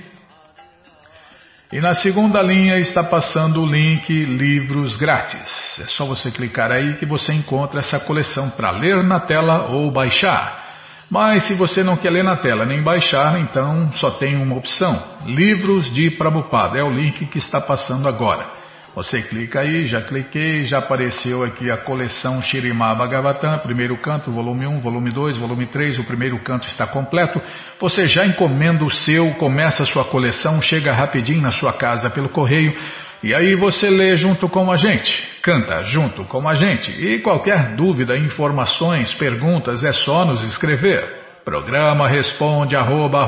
[1.71, 5.79] e na segunda linha está passando o link Livros Grátis.
[5.79, 9.91] É só você clicar aí que você encontra essa coleção para ler na tela ou
[9.91, 10.67] baixar.
[11.07, 14.99] Mas se você não quer ler na tela nem baixar, então só tem uma opção:
[15.27, 16.79] Livros de Prabhupada.
[16.79, 18.47] É o link que está passando agora.
[18.95, 24.65] Você clica aí, já cliquei, já apareceu aqui a coleção Shirimá Bhagavatam, primeiro canto, volume
[24.65, 27.39] 1, volume 2, volume 3, o primeiro canto está completo.
[27.79, 32.29] Você já encomenda o seu, começa a sua coleção, chega rapidinho na sua casa pelo
[32.29, 32.75] correio
[33.21, 36.91] e aí você lê junto com a gente, canta junto com a gente.
[36.91, 41.25] E qualquer dúvida, informações, perguntas, é só nos escrever.
[41.45, 43.27] Programa responde arroba,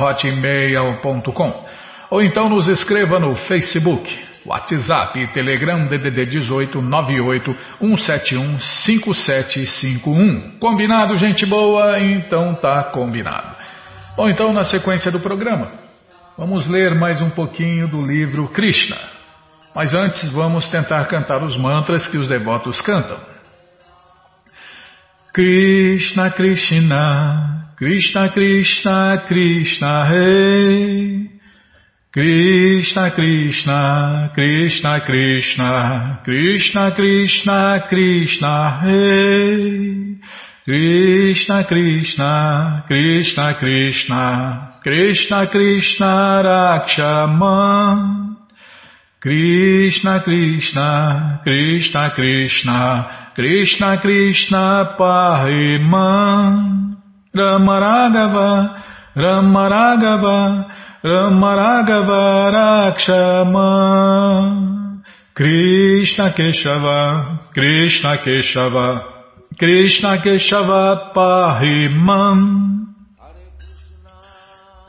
[2.10, 10.58] ou então nos escreva no Facebook WhatsApp e Telegram DDD 18 98 171 5751.
[10.60, 12.00] Combinado, gente boa?
[12.00, 13.56] Então tá combinado.
[14.18, 15.72] Bom, então na sequência do programa,
[16.38, 18.98] vamos ler mais um pouquinho do livro Krishna.
[19.76, 23.18] Mas antes vamos tentar cantar os mantras que os devotos cantam.
[25.34, 31.31] Krishna Krishna Krishna Krishna Krishna Rei
[32.14, 40.20] Krishna Krishna Krishna Krishna Krishna Krishna Krishna Hey
[40.66, 47.56] Krishna Krishna Krishna Krishna Krishna Krishna Rakshama
[49.22, 56.08] Krishna Krishna Krishna Krishna Krishna Krishna Pahima
[57.34, 58.82] Ramaragava
[59.16, 60.81] Ramaragava Ramaragava
[62.54, 63.64] Rakshama
[65.34, 69.02] Krishna Keshava Krishna Keshava
[69.58, 72.62] Krishna Keshava Pahimam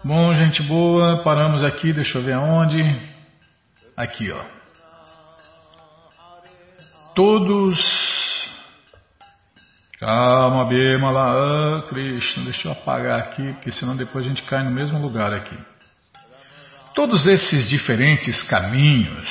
[0.04, 2.82] Bom, gente boa, paramos aqui, deixa eu ver aonde.
[3.96, 4.44] Aqui, ó.
[7.14, 7.80] Todos.
[10.00, 14.74] Calma, Bimala, ah, Krishna, deixa eu apagar aqui, porque senão depois a gente cai no
[14.74, 15.56] mesmo lugar aqui.
[16.94, 19.28] Todos esses diferentes caminhos,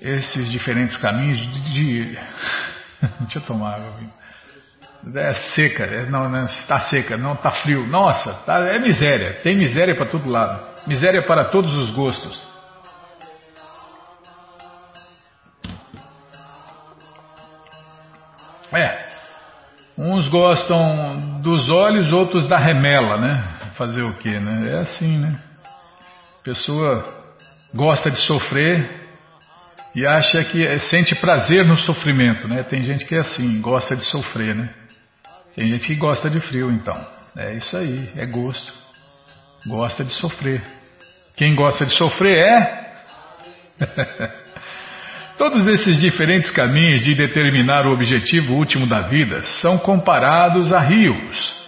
[0.00, 1.60] esses diferentes caminhos de.
[1.60, 2.18] de...
[3.20, 4.20] Deixa eu tomar água.
[5.14, 7.86] É seca, é, não, não está seca, não está frio.
[7.86, 9.34] Nossa, tá, é miséria.
[9.42, 10.86] Tem miséria para todo lado.
[10.86, 12.40] Miséria para todos os gostos.
[18.72, 19.08] É.
[19.98, 23.59] Uns gostam dos olhos, outros da remela, né?
[23.80, 24.72] Fazer o que, né?
[24.72, 25.40] É assim, né?
[26.38, 27.02] A pessoa
[27.74, 28.86] gosta de sofrer
[29.94, 32.62] e acha que é, sente prazer no sofrimento, né?
[32.62, 34.68] Tem gente que é assim, gosta de sofrer, né?
[35.56, 36.92] Tem gente que gosta de frio, então.
[37.34, 38.70] É isso aí, é gosto.
[39.66, 40.62] Gosta de sofrer.
[41.34, 43.02] Quem gosta de sofrer é.
[45.38, 51.59] Todos esses diferentes caminhos de determinar o objetivo último da vida são comparados a rios.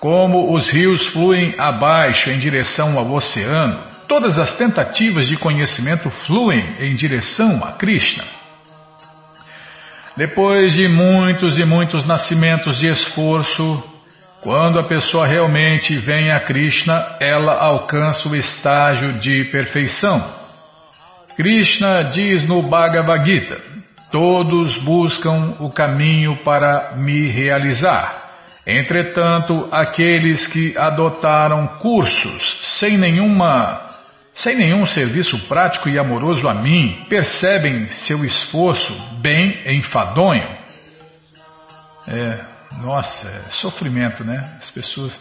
[0.00, 6.64] Como os rios fluem abaixo em direção ao oceano, todas as tentativas de conhecimento fluem
[6.80, 8.24] em direção a Krishna.
[10.16, 13.82] Depois de muitos e muitos nascimentos de esforço,
[14.40, 20.24] quando a pessoa realmente vem a Krishna, ela alcança o estágio de perfeição.
[21.36, 23.60] Krishna diz no Bhagavad Gita:
[24.12, 28.27] Todos buscam o caminho para me realizar.
[28.70, 33.86] Entretanto, aqueles que adotaram cursos sem nenhuma
[34.34, 40.46] sem nenhum serviço prático e amoroso a mim, percebem seu esforço bem enfadonho.
[42.06, 42.40] É,
[42.80, 44.38] nossa, é sofrimento, né?
[44.62, 45.18] As pessoas,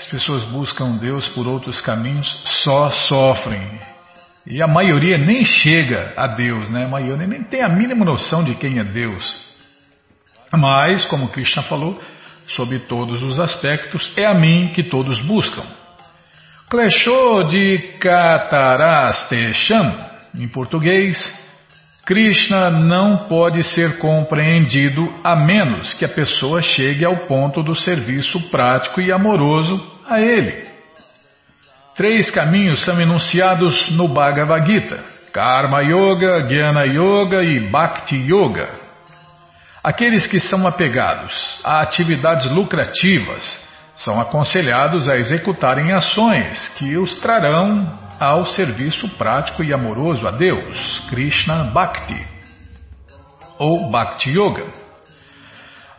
[0.00, 2.26] as pessoas buscam Deus por outros caminhos,
[2.64, 3.78] só sofrem.
[4.46, 6.86] E a maioria nem chega a Deus, né?
[6.86, 9.54] A maioria nem tem a mínima noção de quem é Deus.
[10.52, 12.02] Mas, como Krishna falou,
[12.48, 15.64] sob todos os aspectos, é a mim que todos buscam.
[16.68, 19.96] Klesho de Katarastesham,
[20.38, 21.18] em português,
[22.04, 28.38] Krishna não pode ser compreendido a menos que a pessoa chegue ao ponto do serviço
[28.50, 30.66] prático e amoroso a ele.
[31.96, 38.83] Três caminhos são enunciados no Bhagavad Gita: Karma Yoga, Jnana Yoga e Bhakti Yoga.
[39.84, 43.42] Aqueles que são apegados a atividades lucrativas
[43.96, 51.02] são aconselhados a executarem ações que os trarão ao serviço prático e amoroso a Deus,
[51.10, 52.26] Krishna Bhakti,
[53.58, 54.64] ou Bhakti Yoga.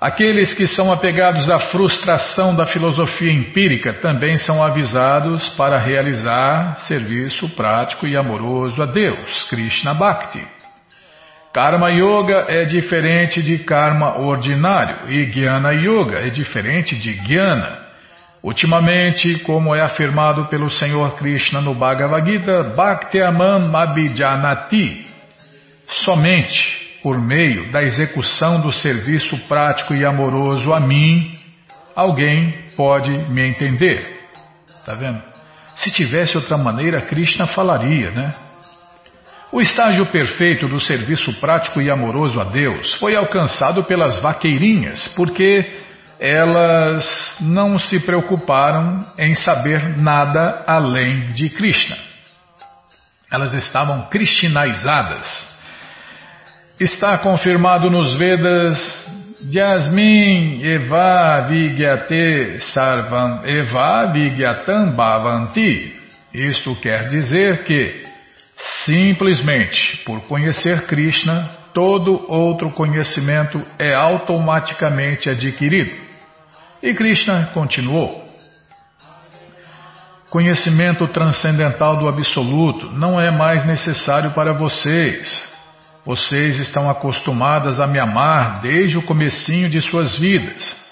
[0.01, 7.47] Aqueles que são apegados à frustração da filosofia empírica também são avisados para realizar serviço
[7.49, 10.54] prático e amoroso a Deus, Krishna Bhakti.
[11.55, 17.79] Karma Yoga é diferente de karma ordinário e Jnana Yoga é diferente de Jnana.
[18.43, 25.07] Ultimamente, como é afirmado pelo Senhor Krishna no Bhagavad Gita, Bhaktiamam Abhijanati,
[25.87, 31.35] somente por meio da execução do serviço prático e amoroso a mim,
[31.95, 34.27] alguém pode me entender.
[34.85, 35.23] Tá vendo?
[35.77, 38.44] Se tivesse outra maneira, Krishna falaria, né?
[39.51, 45.71] O estágio perfeito do serviço prático e amoroso a Deus foi alcançado pelas vaqueirinhas, porque
[46.19, 51.97] elas não se preocuparam em saber nada além de Krishna.
[53.31, 55.55] Elas estavam krishnaizadas.
[56.79, 58.77] Está confirmado nos Vedas
[59.51, 65.93] Jasmin eva vigyate sarvam eva vigyatam bhavanti.
[66.33, 68.04] Isto quer dizer que
[68.85, 75.93] Simplesmente por conhecer Krishna, todo outro conhecimento é automaticamente adquirido.
[76.81, 78.25] E Krishna continuou:
[80.29, 85.43] Conhecimento transcendental do Absoluto não é mais necessário para vocês.
[86.03, 90.84] Vocês estão acostumadas a me amar desde o comecinho de suas vidas.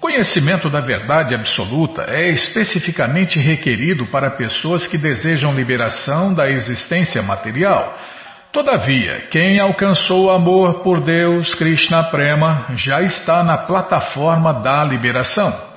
[0.00, 7.98] Conhecimento da verdade absoluta é especificamente requerido para pessoas que desejam liberação da existência material.
[8.52, 15.68] Todavia, quem alcançou o amor por Deus, Krishna Prema, já está na plataforma da liberação.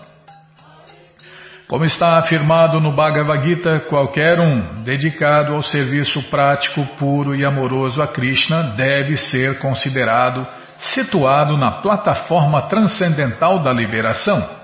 [1.67, 8.01] Como está afirmado no Bhagavad Gita, qualquer um dedicado ao serviço prático, puro e amoroso
[8.01, 10.45] a Krishna deve ser considerado
[10.93, 14.61] situado na plataforma transcendental da liberação.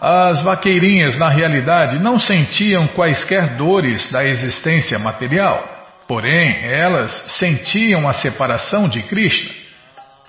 [0.00, 5.62] As vaqueirinhas, na realidade, não sentiam quaisquer dores da existência material,
[6.08, 9.50] porém elas sentiam a separação de Krishna.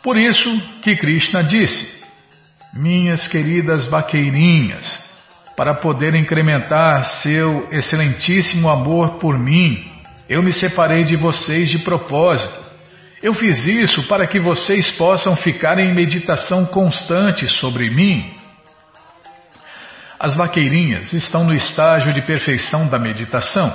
[0.04, 2.04] Por isso que Krishna disse:
[2.74, 4.86] Minhas queridas vaqueirinhas,
[5.58, 9.92] para poder incrementar seu excelentíssimo amor por mim.
[10.30, 12.63] Eu me separei de vocês de propósito.
[13.24, 18.36] Eu fiz isso para que vocês possam ficar em meditação constante sobre mim.
[20.20, 23.74] As vaqueirinhas estão no estágio de perfeição da meditação.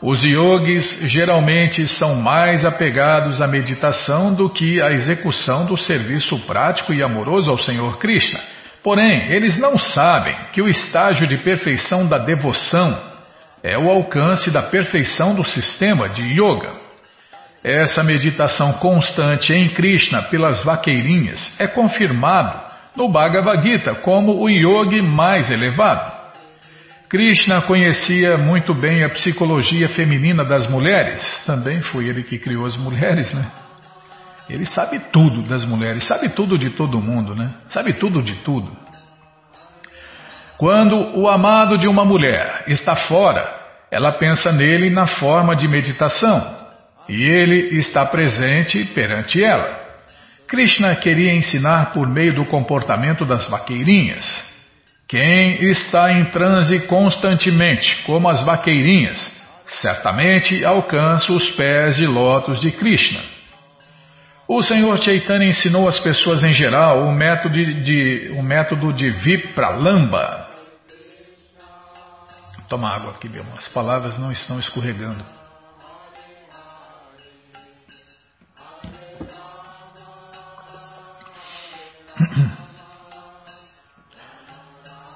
[0.00, 6.94] Os yogis geralmente são mais apegados à meditação do que à execução do serviço prático
[6.94, 8.40] e amoroso ao Senhor Krishna.
[8.82, 12.98] Porém, eles não sabem que o estágio de perfeição da devoção
[13.62, 16.91] é o alcance da perfeição do sistema de yoga.
[17.64, 22.60] Essa meditação constante em Krishna pelas vaqueirinhas é confirmado
[22.96, 26.10] no Bhagavad Gita como o yogi mais elevado.
[27.08, 32.76] Krishna conhecia muito bem a psicologia feminina das mulheres, também foi ele que criou as
[32.76, 33.46] mulheres, né?
[34.50, 37.54] Ele sabe tudo das mulheres, sabe tudo de todo mundo, né?
[37.68, 38.76] Sabe tudo de tudo.
[40.58, 43.48] Quando o amado de uma mulher está fora,
[43.90, 46.61] ela pensa nele na forma de meditação
[47.08, 49.74] e ele está presente perante ela.
[50.46, 54.52] Krishna queria ensinar por meio do comportamento das vaqueirinhas.
[55.08, 59.30] Quem está em transe constantemente, como as vaqueirinhas,
[59.80, 63.20] certamente alcança os pés de lótus de Krishna.
[64.46, 70.48] O Senhor Chaitanya ensinou às pessoas em geral o método de, o método de Vipralamba.
[72.68, 73.44] Toma água aqui, meu.
[73.56, 75.22] As palavras não estão escorregando.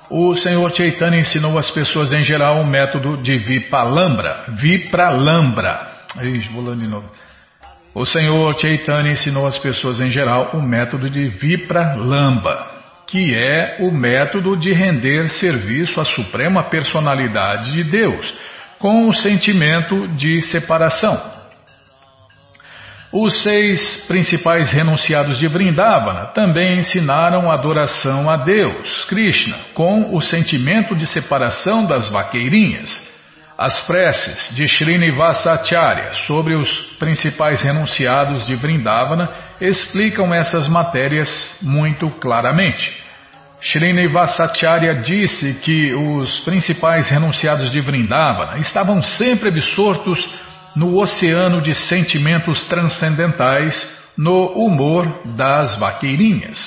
[0.08, 4.46] O Senhor Chaitanya ensinou às pessoas em geral o método de Vipalambra.
[4.50, 5.88] Vipralambra.
[7.92, 12.70] O Senhor Chaitanya ensinou às pessoas em geral o método de Vipralamba,
[13.06, 18.32] que é o método de render serviço à Suprema Personalidade de Deus,
[18.78, 21.45] com o sentimento de separação.
[23.18, 30.94] Os seis principais renunciados de Vrindavana também ensinaram adoração a Deus, Krishna, com o sentimento
[30.94, 32.94] de separação das vaqueirinhas.
[33.56, 39.30] As preces de Srinivasacharya sobre os principais renunciados de Vrindavana
[39.62, 41.30] explicam essas matérias
[41.62, 42.92] muito claramente.
[43.62, 50.22] Srinivasacharya disse que os principais renunciados de Vrindavana estavam sempre absortos
[50.76, 53.74] no oceano de sentimentos transcendentais,
[54.16, 56.58] no humor das vaqueirinhas.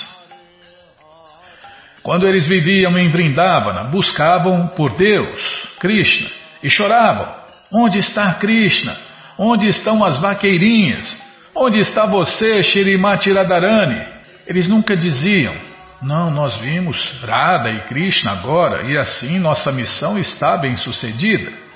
[2.01, 5.41] Quando eles viviam em Vrindavana, buscavam por Deus,
[5.79, 6.29] Krishna,
[6.63, 7.27] e choravam:
[7.71, 8.97] Onde está Krishna?
[9.37, 11.15] Onde estão as vaqueirinhas?
[11.55, 14.01] Onde está você, Shirimati Radharani?
[14.47, 15.55] Eles nunca diziam:
[16.01, 21.68] Não, nós vimos Radha e Krishna agora e assim nossa missão está bem sucedida.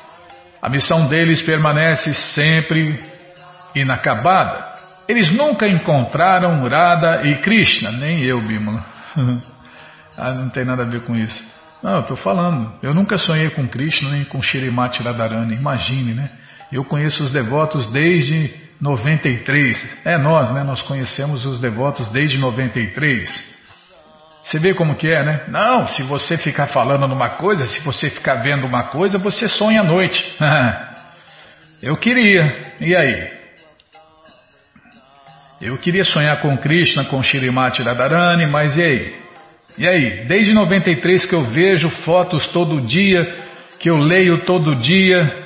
[0.63, 2.97] A missão deles permanece sempre
[3.75, 4.71] inacabada.
[5.09, 8.81] Eles nunca encontraram Radha e Krishna, nem eu, Bimala.
[10.17, 11.43] ah, não tem nada a ver com isso.
[11.83, 12.71] Não, eu estou falando.
[12.81, 15.53] Eu nunca sonhei com Krishna nem com Shirimati Radharani.
[15.53, 16.29] Imagine, né?
[16.71, 18.49] Eu conheço os devotos desde
[18.79, 19.85] 93.
[20.05, 20.63] É nós, né?
[20.63, 23.53] Nós conhecemos os devotos desde 93.
[24.43, 25.41] Você vê como que é, né?
[25.47, 29.81] Não, se você ficar falando numa coisa, se você ficar vendo uma coisa, você sonha
[29.81, 30.23] à noite.
[31.81, 32.61] eu queria.
[32.79, 33.31] E aí?
[35.61, 39.23] Eu queria sonhar com Krishna, com Shirimati Radharani, mas e aí?
[39.77, 43.33] E aí, desde 93 que eu vejo fotos todo dia,
[43.79, 45.43] que eu leio todo dia,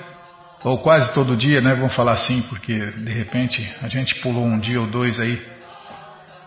[0.64, 1.76] ou quase todo dia, né?
[1.76, 5.40] Vamos falar assim, porque de repente a gente pulou um dia ou dois aí.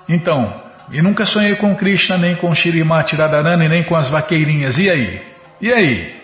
[0.09, 4.77] Então, e nunca sonhei com Krishna, nem com Shirimati Radharani, nem com as vaqueirinhas.
[4.77, 5.23] E aí?
[5.61, 6.21] E aí?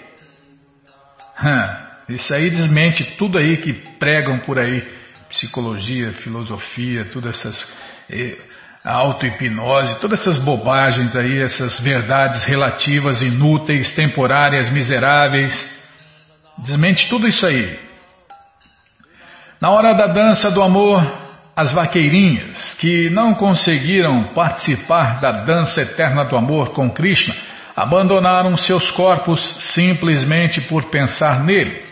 [2.08, 4.82] Isso aí desmente tudo aí que pregam por aí.
[5.28, 7.64] Psicologia, filosofia, todas essas.
[8.84, 15.52] Auto-hipnose, todas essas bobagens aí, essas verdades relativas, inúteis, temporárias, miseráveis.
[16.58, 17.78] Desmente tudo isso aí.
[19.60, 21.25] Na hora da dança do amor,
[21.56, 27.34] as vaqueirinhas, que não conseguiram participar da dança eterna do amor com Krishna,
[27.74, 29.40] abandonaram seus corpos
[29.74, 31.82] simplesmente por pensar nele.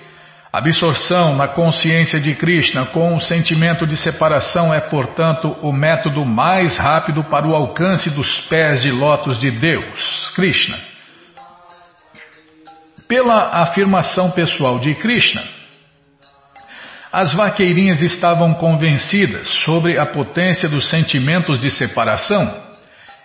[0.53, 6.77] Absorção na consciência de Krishna com o sentimento de separação é, portanto, o método mais
[6.77, 10.79] rápido para o alcance dos pés de lótus de Deus, Krishna.
[13.09, 15.43] Pela afirmação pessoal de Krishna,
[17.15, 22.53] as vaqueirinhas estavam convencidas sobre a potência dos sentimentos de separação.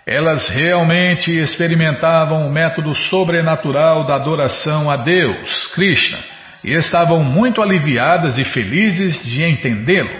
[0.06, 6.20] Elas realmente experimentavam o método sobrenatural da adoração a Deus, Krishna
[6.62, 10.14] e estavam muito aliviadas e felizes de entendê-lo.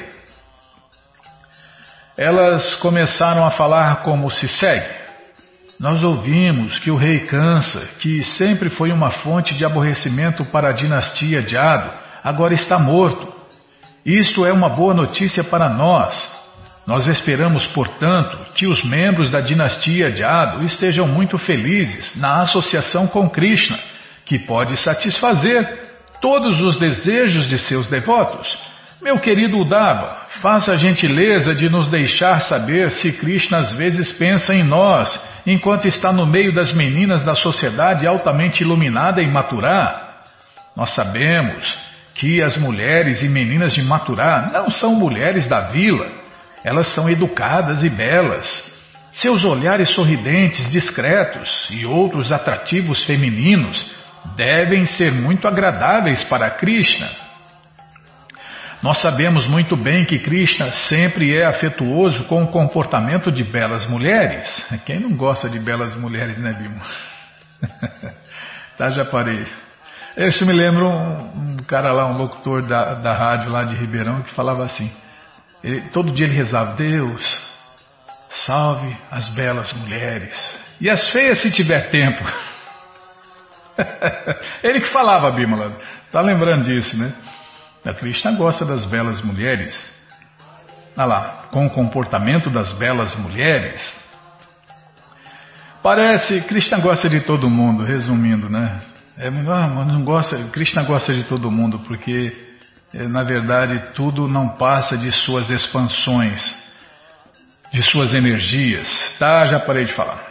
[2.18, 4.98] Elas começaram a falar como se segue.
[5.78, 10.72] Nós ouvimos que o rei Kansa, que sempre foi uma fonte de aborrecimento para a
[10.72, 11.92] dinastia de Ado,
[12.24, 13.39] agora está morto.
[14.04, 16.40] Isto é uma boa notícia para nós.
[16.86, 23.06] Nós esperamos, portanto, que os membros da dinastia de Ado estejam muito felizes na associação
[23.06, 23.78] com Krishna,
[24.24, 25.88] que pode satisfazer
[26.20, 28.48] todos os desejos de seus devotos.
[29.02, 34.54] Meu querido Udava, faça a gentileza de nos deixar saber se Krishna às vezes pensa
[34.54, 40.22] em nós, enquanto está no meio das meninas da sociedade altamente iluminada em Maturá.
[40.76, 41.89] Nós sabemos
[42.20, 46.06] que as mulheres e meninas de Maturá não são mulheres da vila.
[46.62, 48.46] Elas são educadas e belas.
[49.10, 53.90] Seus olhares sorridentes, discretos e outros atrativos femininos
[54.36, 57.08] devem ser muito agradáveis para Krishna.
[58.82, 64.46] Nós sabemos muito bem que Krishna sempre é afetuoso com o comportamento de belas mulheres.
[64.84, 66.80] Quem não gosta de belas mulheres, né, Bimo?
[68.76, 69.46] tá, já parei.
[70.28, 74.20] Isso me lembra um, um, cara lá, um locutor da, da rádio lá de Ribeirão,
[74.20, 74.92] que falava assim.
[75.64, 77.22] Ele, todo dia ele rezava, Deus,
[78.44, 80.36] salve as belas mulheres.
[80.78, 82.22] E as feias se tiver tempo.
[84.62, 85.78] Ele que falava, Bimala.
[86.04, 87.14] Está lembrando disso, né?
[87.84, 89.90] A Krishna gosta das belas mulheres.
[90.96, 93.92] Olha lá, com o comportamento das belas mulheres.
[95.82, 98.80] Parece, Krishna gosta de todo mundo, resumindo, né?
[99.22, 102.32] É, não gosta, Krishna gosta de todo mundo, porque,
[102.94, 106.42] é, na verdade, tudo não passa de suas expansões,
[107.70, 108.88] de suas energias.
[109.18, 110.24] Tá, já parei de falar.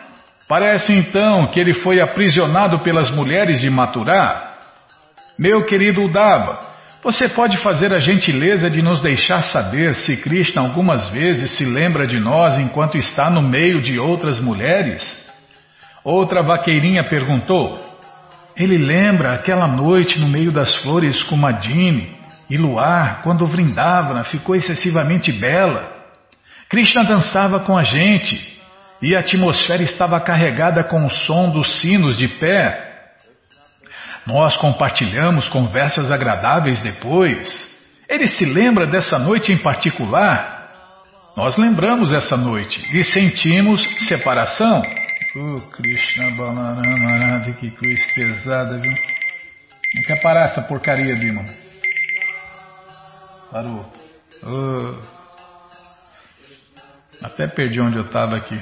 [0.47, 4.55] Parece então que ele foi aprisionado pelas mulheres de Maturá.
[5.37, 6.59] Meu querido Udava,
[7.03, 12.07] você pode fazer a gentileza de nos deixar saber se Krishna algumas vezes se lembra
[12.07, 15.03] de nós enquanto está no meio de outras mulheres?
[16.03, 17.88] Outra vaqueirinha perguntou.
[18.59, 22.13] Ele lembra aquela noite no meio das flores com Madine
[22.49, 25.89] e Luar, quando Vrindavana ficou excessivamente bela.
[26.67, 28.59] Krishna dançava com a gente
[29.01, 32.83] e a atmosfera estava carregada com o som dos sinos de pé.
[34.27, 37.47] Nós compartilhamos conversas agradáveis depois.
[38.09, 40.59] Ele se lembra dessa noite em particular?
[41.37, 44.83] Nós lembramos essa noite e sentimos separação.
[45.35, 48.91] Oh, Krishna Balarama, que cruz pesada, viu?
[49.93, 51.45] Não quer parar essa porcaria, Bima?
[53.51, 53.93] Parou.
[54.43, 54.99] Oh.
[57.23, 58.59] Até perdi onde eu estava aqui.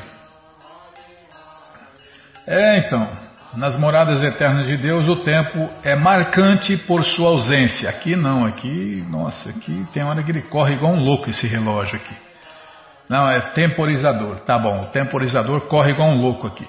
[2.46, 3.18] É, então,
[3.56, 7.90] nas moradas eternas de Deus o tempo é marcante por sua ausência.
[7.90, 11.96] Aqui não, aqui, nossa, aqui tem hora que ele corre igual um louco esse relógio
[11.96, 12.27] aqui.
[13.10, 14.42] Não, é temporizador.
[14.42, 16.68] Tá bom, o temporizador corre igual um louco aqui.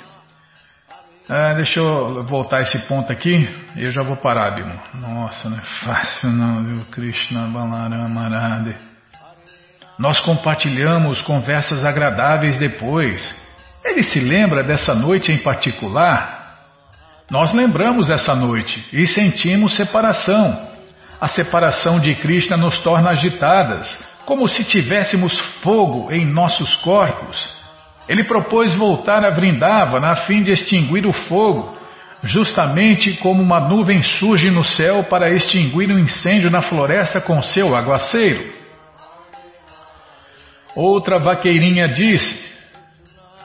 [1.28, 4.72] É, deixa eu voltar esse ponto aqui eu já vou parar, Bimo.
[4.94, 6.84] Nossa, não é fácil não, viu?
[6.90, 8.74] Krishna Balarama
[9.98, 13.34] Nós compartilhamos conversas agradáveis depois.
[13.84, 16.38] Ele se lembra dessa noite em particular?
[17.30, 20.66] Nós lembramos essa noite e sentimos separação.
[21.20, 23.98] A separação de Krishna nos torna agitadas,
[24.28, 27.48] como se tivéssemos fogo em nossos corpos.
[28.06, 31.74] Ele propôs voltar a Vrindavana a fim de extinguir o fogo,
[32.22, 37.74] justamente como uma nuvem surge no céu para extinguir um incêndio na floresta com seu
[37.74, 38.52] aguaceiro.
[40.76, 42.46] Outra vaqueirinha disse: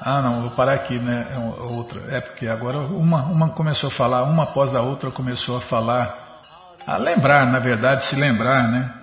[0.02, 1.28] ah, não, vou parar aqui, né?
[1.34, 2.14] É outra.
[2.14, 6.42] É porque agora uma, uma começou a falar, uma após a outra começou a falar,
[6.86, 9.03] a lembrar, na verdade, se lembrar, né?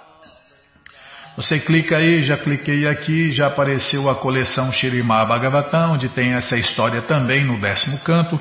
[1.36, 6.55] Você clica aí, já cliquei aqui, já apareceu a coleção Shirimá Bhagavatam, onde tem essa
[6.55, 8.39] história também no décimo canto.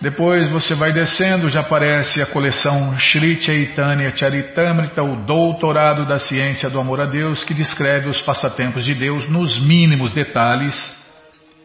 [0.00, 6.70] Depois você vai descendo, já aparece a coleção Sri Chaitanya Charitamrita, o Doutorado da Ciência
[6.70, 10.76] do Amor a Deus, que descreve os passatempos de Deus nos mínimos detalhes.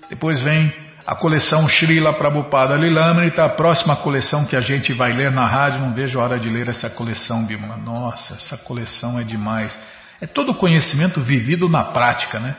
[0.09, 0.73] Depois vem
[1.05, 5.79] a coleção Srila Prabhupada Lilamrita, a próxima coleção que a gente vai ler na rádio,
[5.79, 7.77] não vejo a hora de ler essa coleção, Bimala.
[7.77, 9.75] Nossa, essa coleção é demais.
[10.21, 12.55] É todo conhecimento vivido na prática, né?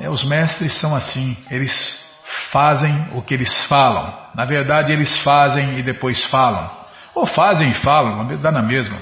[0.00, 2.02] É, os mestres são assim, eles
[2.50, 4.12] fazem o que eles falam.
[4.34, 6.70] Na verdade, eles fazem e depois falam.
[7.14, 8.96] Ou fazem e falam, dá na mesma.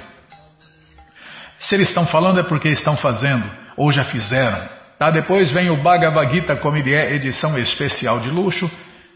[1.58, 4.79] Se eles estão falando é porque estão fazendo, ou já fizeram.
[5.00, 5.10] Tá?
[5.10, 8.70] Depois vem o Bhagavad Gita, como ele é, edição especial de luxo.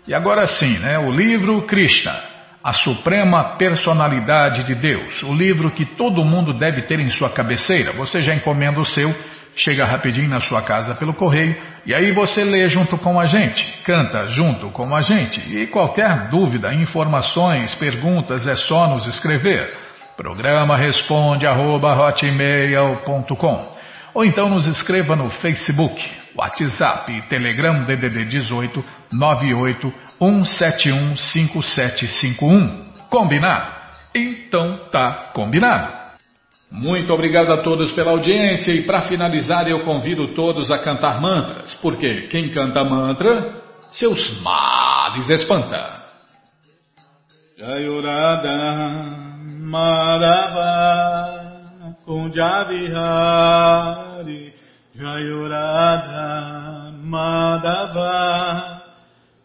[0.08, 0.98] E agora sim, né?
[0.98, 2.18] o livro Krishna,
[2.62, 5.22] a suprema personalidade de Deus.
[5.24, 7.92] O livro que todo mundo deve ter em sua cabeceira.
[7.92, 9.14] Você já encomenda o seu,
[9.54, 11.54] chega rapidinho na sua casa pelo correio,
[11.84, 15.38] e aí você lê junto com a gente, canta junto com a gente.
[15.54, 19.70] E qualquer dúvida, informações, perguntas, é só nos escrever.
[20.16, 21.92] Programa responde arroba,
[24.14, 26.00] ou então nos escreva no Facebook,
[26.36, 32.84] WhatsApp e Telegram DDD 18 98 171 5751.
[33.10, 33.74] Combinado?
[34.14, 35.92] Então tá combinado.
[36.70, 41.74] Muito obrigado a todos pela audiência e para finalizar eu convido todos a cantar mantras,
[41.74, 43.52] porque quem canta mantra,
[43.90, 46.02] seus males espanta.
[47.56, 49.04] Jayurada
[49.60, 51.44] Madhava
[52.04, 54.03] Kunjavihari
[54.96, 58.80] Jayurada Madhava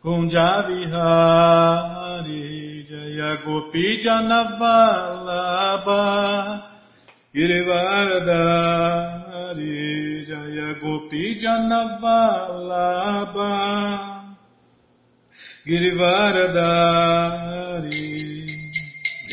[0.04, 6.04] Kunjavihari Jaya Gopi Janavalabha
[7.34, 13.54] Girivardhari Jaya Gopi Janavalabha
[15.66, 18.06] Girivardhari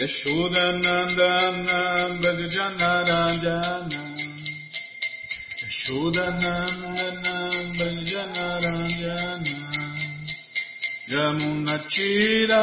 [0.00, 1.80] Yashodanandana
[2.22, 4.00] Bhajanarajana
[5.86, 7.34] Yashodanandana
[7.78, 9.56] Bhajanarajana
[11.12, 12.62] Yamunachira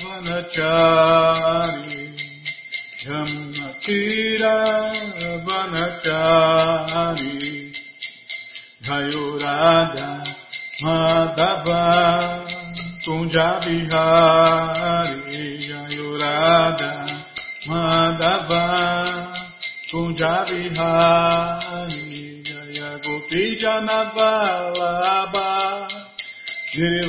[0.00, 2.00] Vanachari
[3.04, 4.54] Yamunachira
[5.46, 7.36] Vanachari
[8.86, 10.08] Jayurada
[10.82, 11.82] Madhava
[13.04, 14.43] Kunjabihari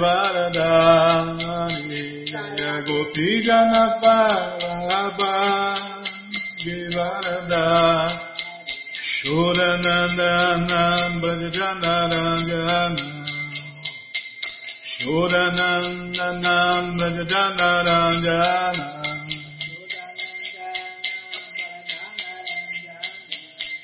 [0.06, 5.34] Varadani Jaya Gopi Jana Varabha
[6.62, 7.66] Givarada
[9.14, 10.82] Shuranandana
[11.22, 13.06] Bhajanarangana
[14.94, 16.56] Shuranandana
[17.00, 18.38] Bhajanarangana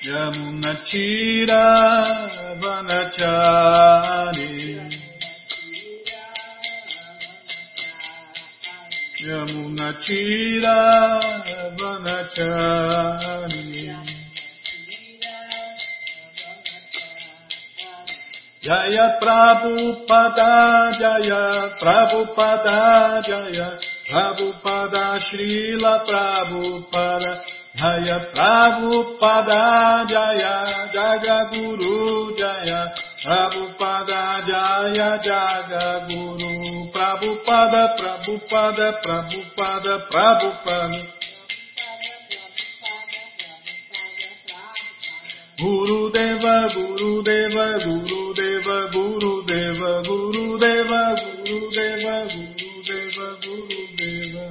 [0.06, 1.64] Yamunachira
[2.60, 4.21] Vanachara.
[10.12, 11.16] Shira
[11.80, 13.32] Vanachami
[18.60, 23.68] Jaya Prabhupada Jaya Prabhupada Jaya
[24.04, 27.32] Prabhupada Srila Prabhupada
[27.72, 30.56] Jaya Prabhupada Jaya
[30.92, 32.92] Jaga Guru Jaya
[33.24, 36.01] Prabhupada Jaya Jaga
[37.52, 41.08] Prabhupada, Prabhupada, Prabhupada, Prabhupada.
[45.60, 53.82] Guru Deva, Guru Deva, Guru Deva, Guru Deva, Guru Deva, Guru Deva, Guru Deva, Guru
[54.00, 54.48] Deva.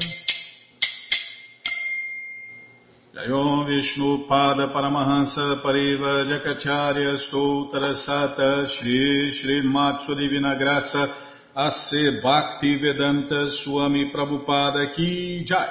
[3.16, 12.78] Jayom Vishnu Pada Paramahansa Pariva Jakacharya Stotra Sata Shri Shri Matsu Divina Graça Asse Bhakti
[12.78, 15.68] Vedanta Swami Prabhupada Ki Jai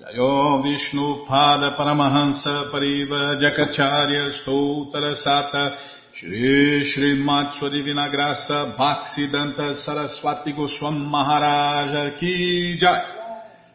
[0.00, 5.52] Jayo Vishnu Pada Paramahansa Pariva परिव जगचार्य स्तोतरसात
[6.14, 7.24] Shri Shri
[7.58, 13.02] Sua Divina Graça, Bhaksidanta Saraswati Goswam Maharaja Ki Jai.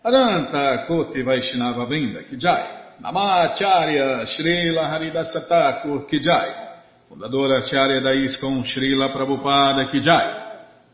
[0.06, 2.96] Adanta Koti Vaishnava Brinda Ki Jai.
[3.04, 6.50] Namacharya Srila Haridasatakur Ki Jai.
[7.10, 10.39] Fundadora Acharya da ISKCON Srila Prabhupada Ki Jai.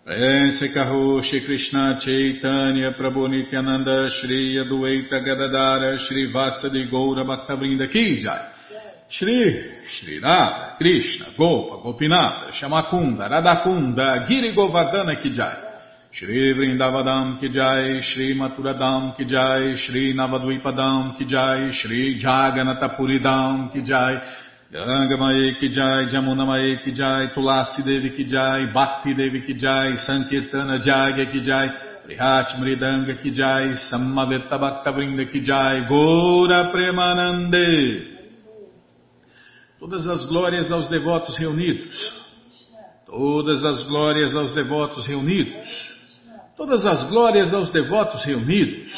[0.06, 0.72] Prense
[1.24, 8.52] Shri Krishna Chaitanya Prabhu Nityananda Shri Adueita Gadadara Shri Vasadi Goura Bhaktavrinda Ki Jai.
[9.08, 15.58] Shri Shri Radha Krishna Gopa Gopinata Shamakunda Radakunda Giri Govardhana Ki Jai.
[16.12, 23.82] Shri Vrindavadam Ki Jai Shri Maturadam Ki Jai Shri Navadvipadam Ki Jai Shri Jaganatapuridam Ki
[24.72, 29.54] Ganga Mae Ki Jai, Jamuna Mae Ki Jai, Tulasi Devi Ki Jai, Bhakti Devi Ki
[29.54, 31.70] Jai, Sankirtana Jagya Ki Jai,
[32.08, 38.16] Prihat Mridanga Ki Jai, Samaveta Bhakta Vrinda Ki Jai, Gora Premanande.
[39.80, 42.26] Todas as glórias aos devotos reunidos.
[43.06, 45.94] Todas as glórias aos devotos reunidos.
[46.58, 48.92] Todas as glórias aos devotos reunidos.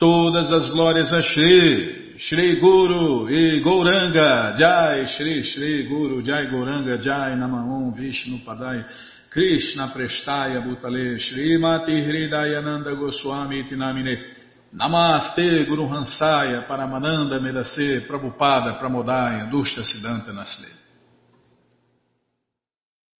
[0.00, 2.05] Todas as glórias a Shri.
[2.18, 8.84] Shri Guru e Gouranga Jai, Shri Shri Guru Jai Gouranga Jai Namahom Vishnu Padai
[9.28, 14.34] Krishna Prestaya Bhutale Shri Mati Hridayananda Goswami Tinamine.
[14.74, 20.75] Namaste Guru Hansaya Paramananda Medase Prabhupada Pramodaya Dushta Siddhanta Nasle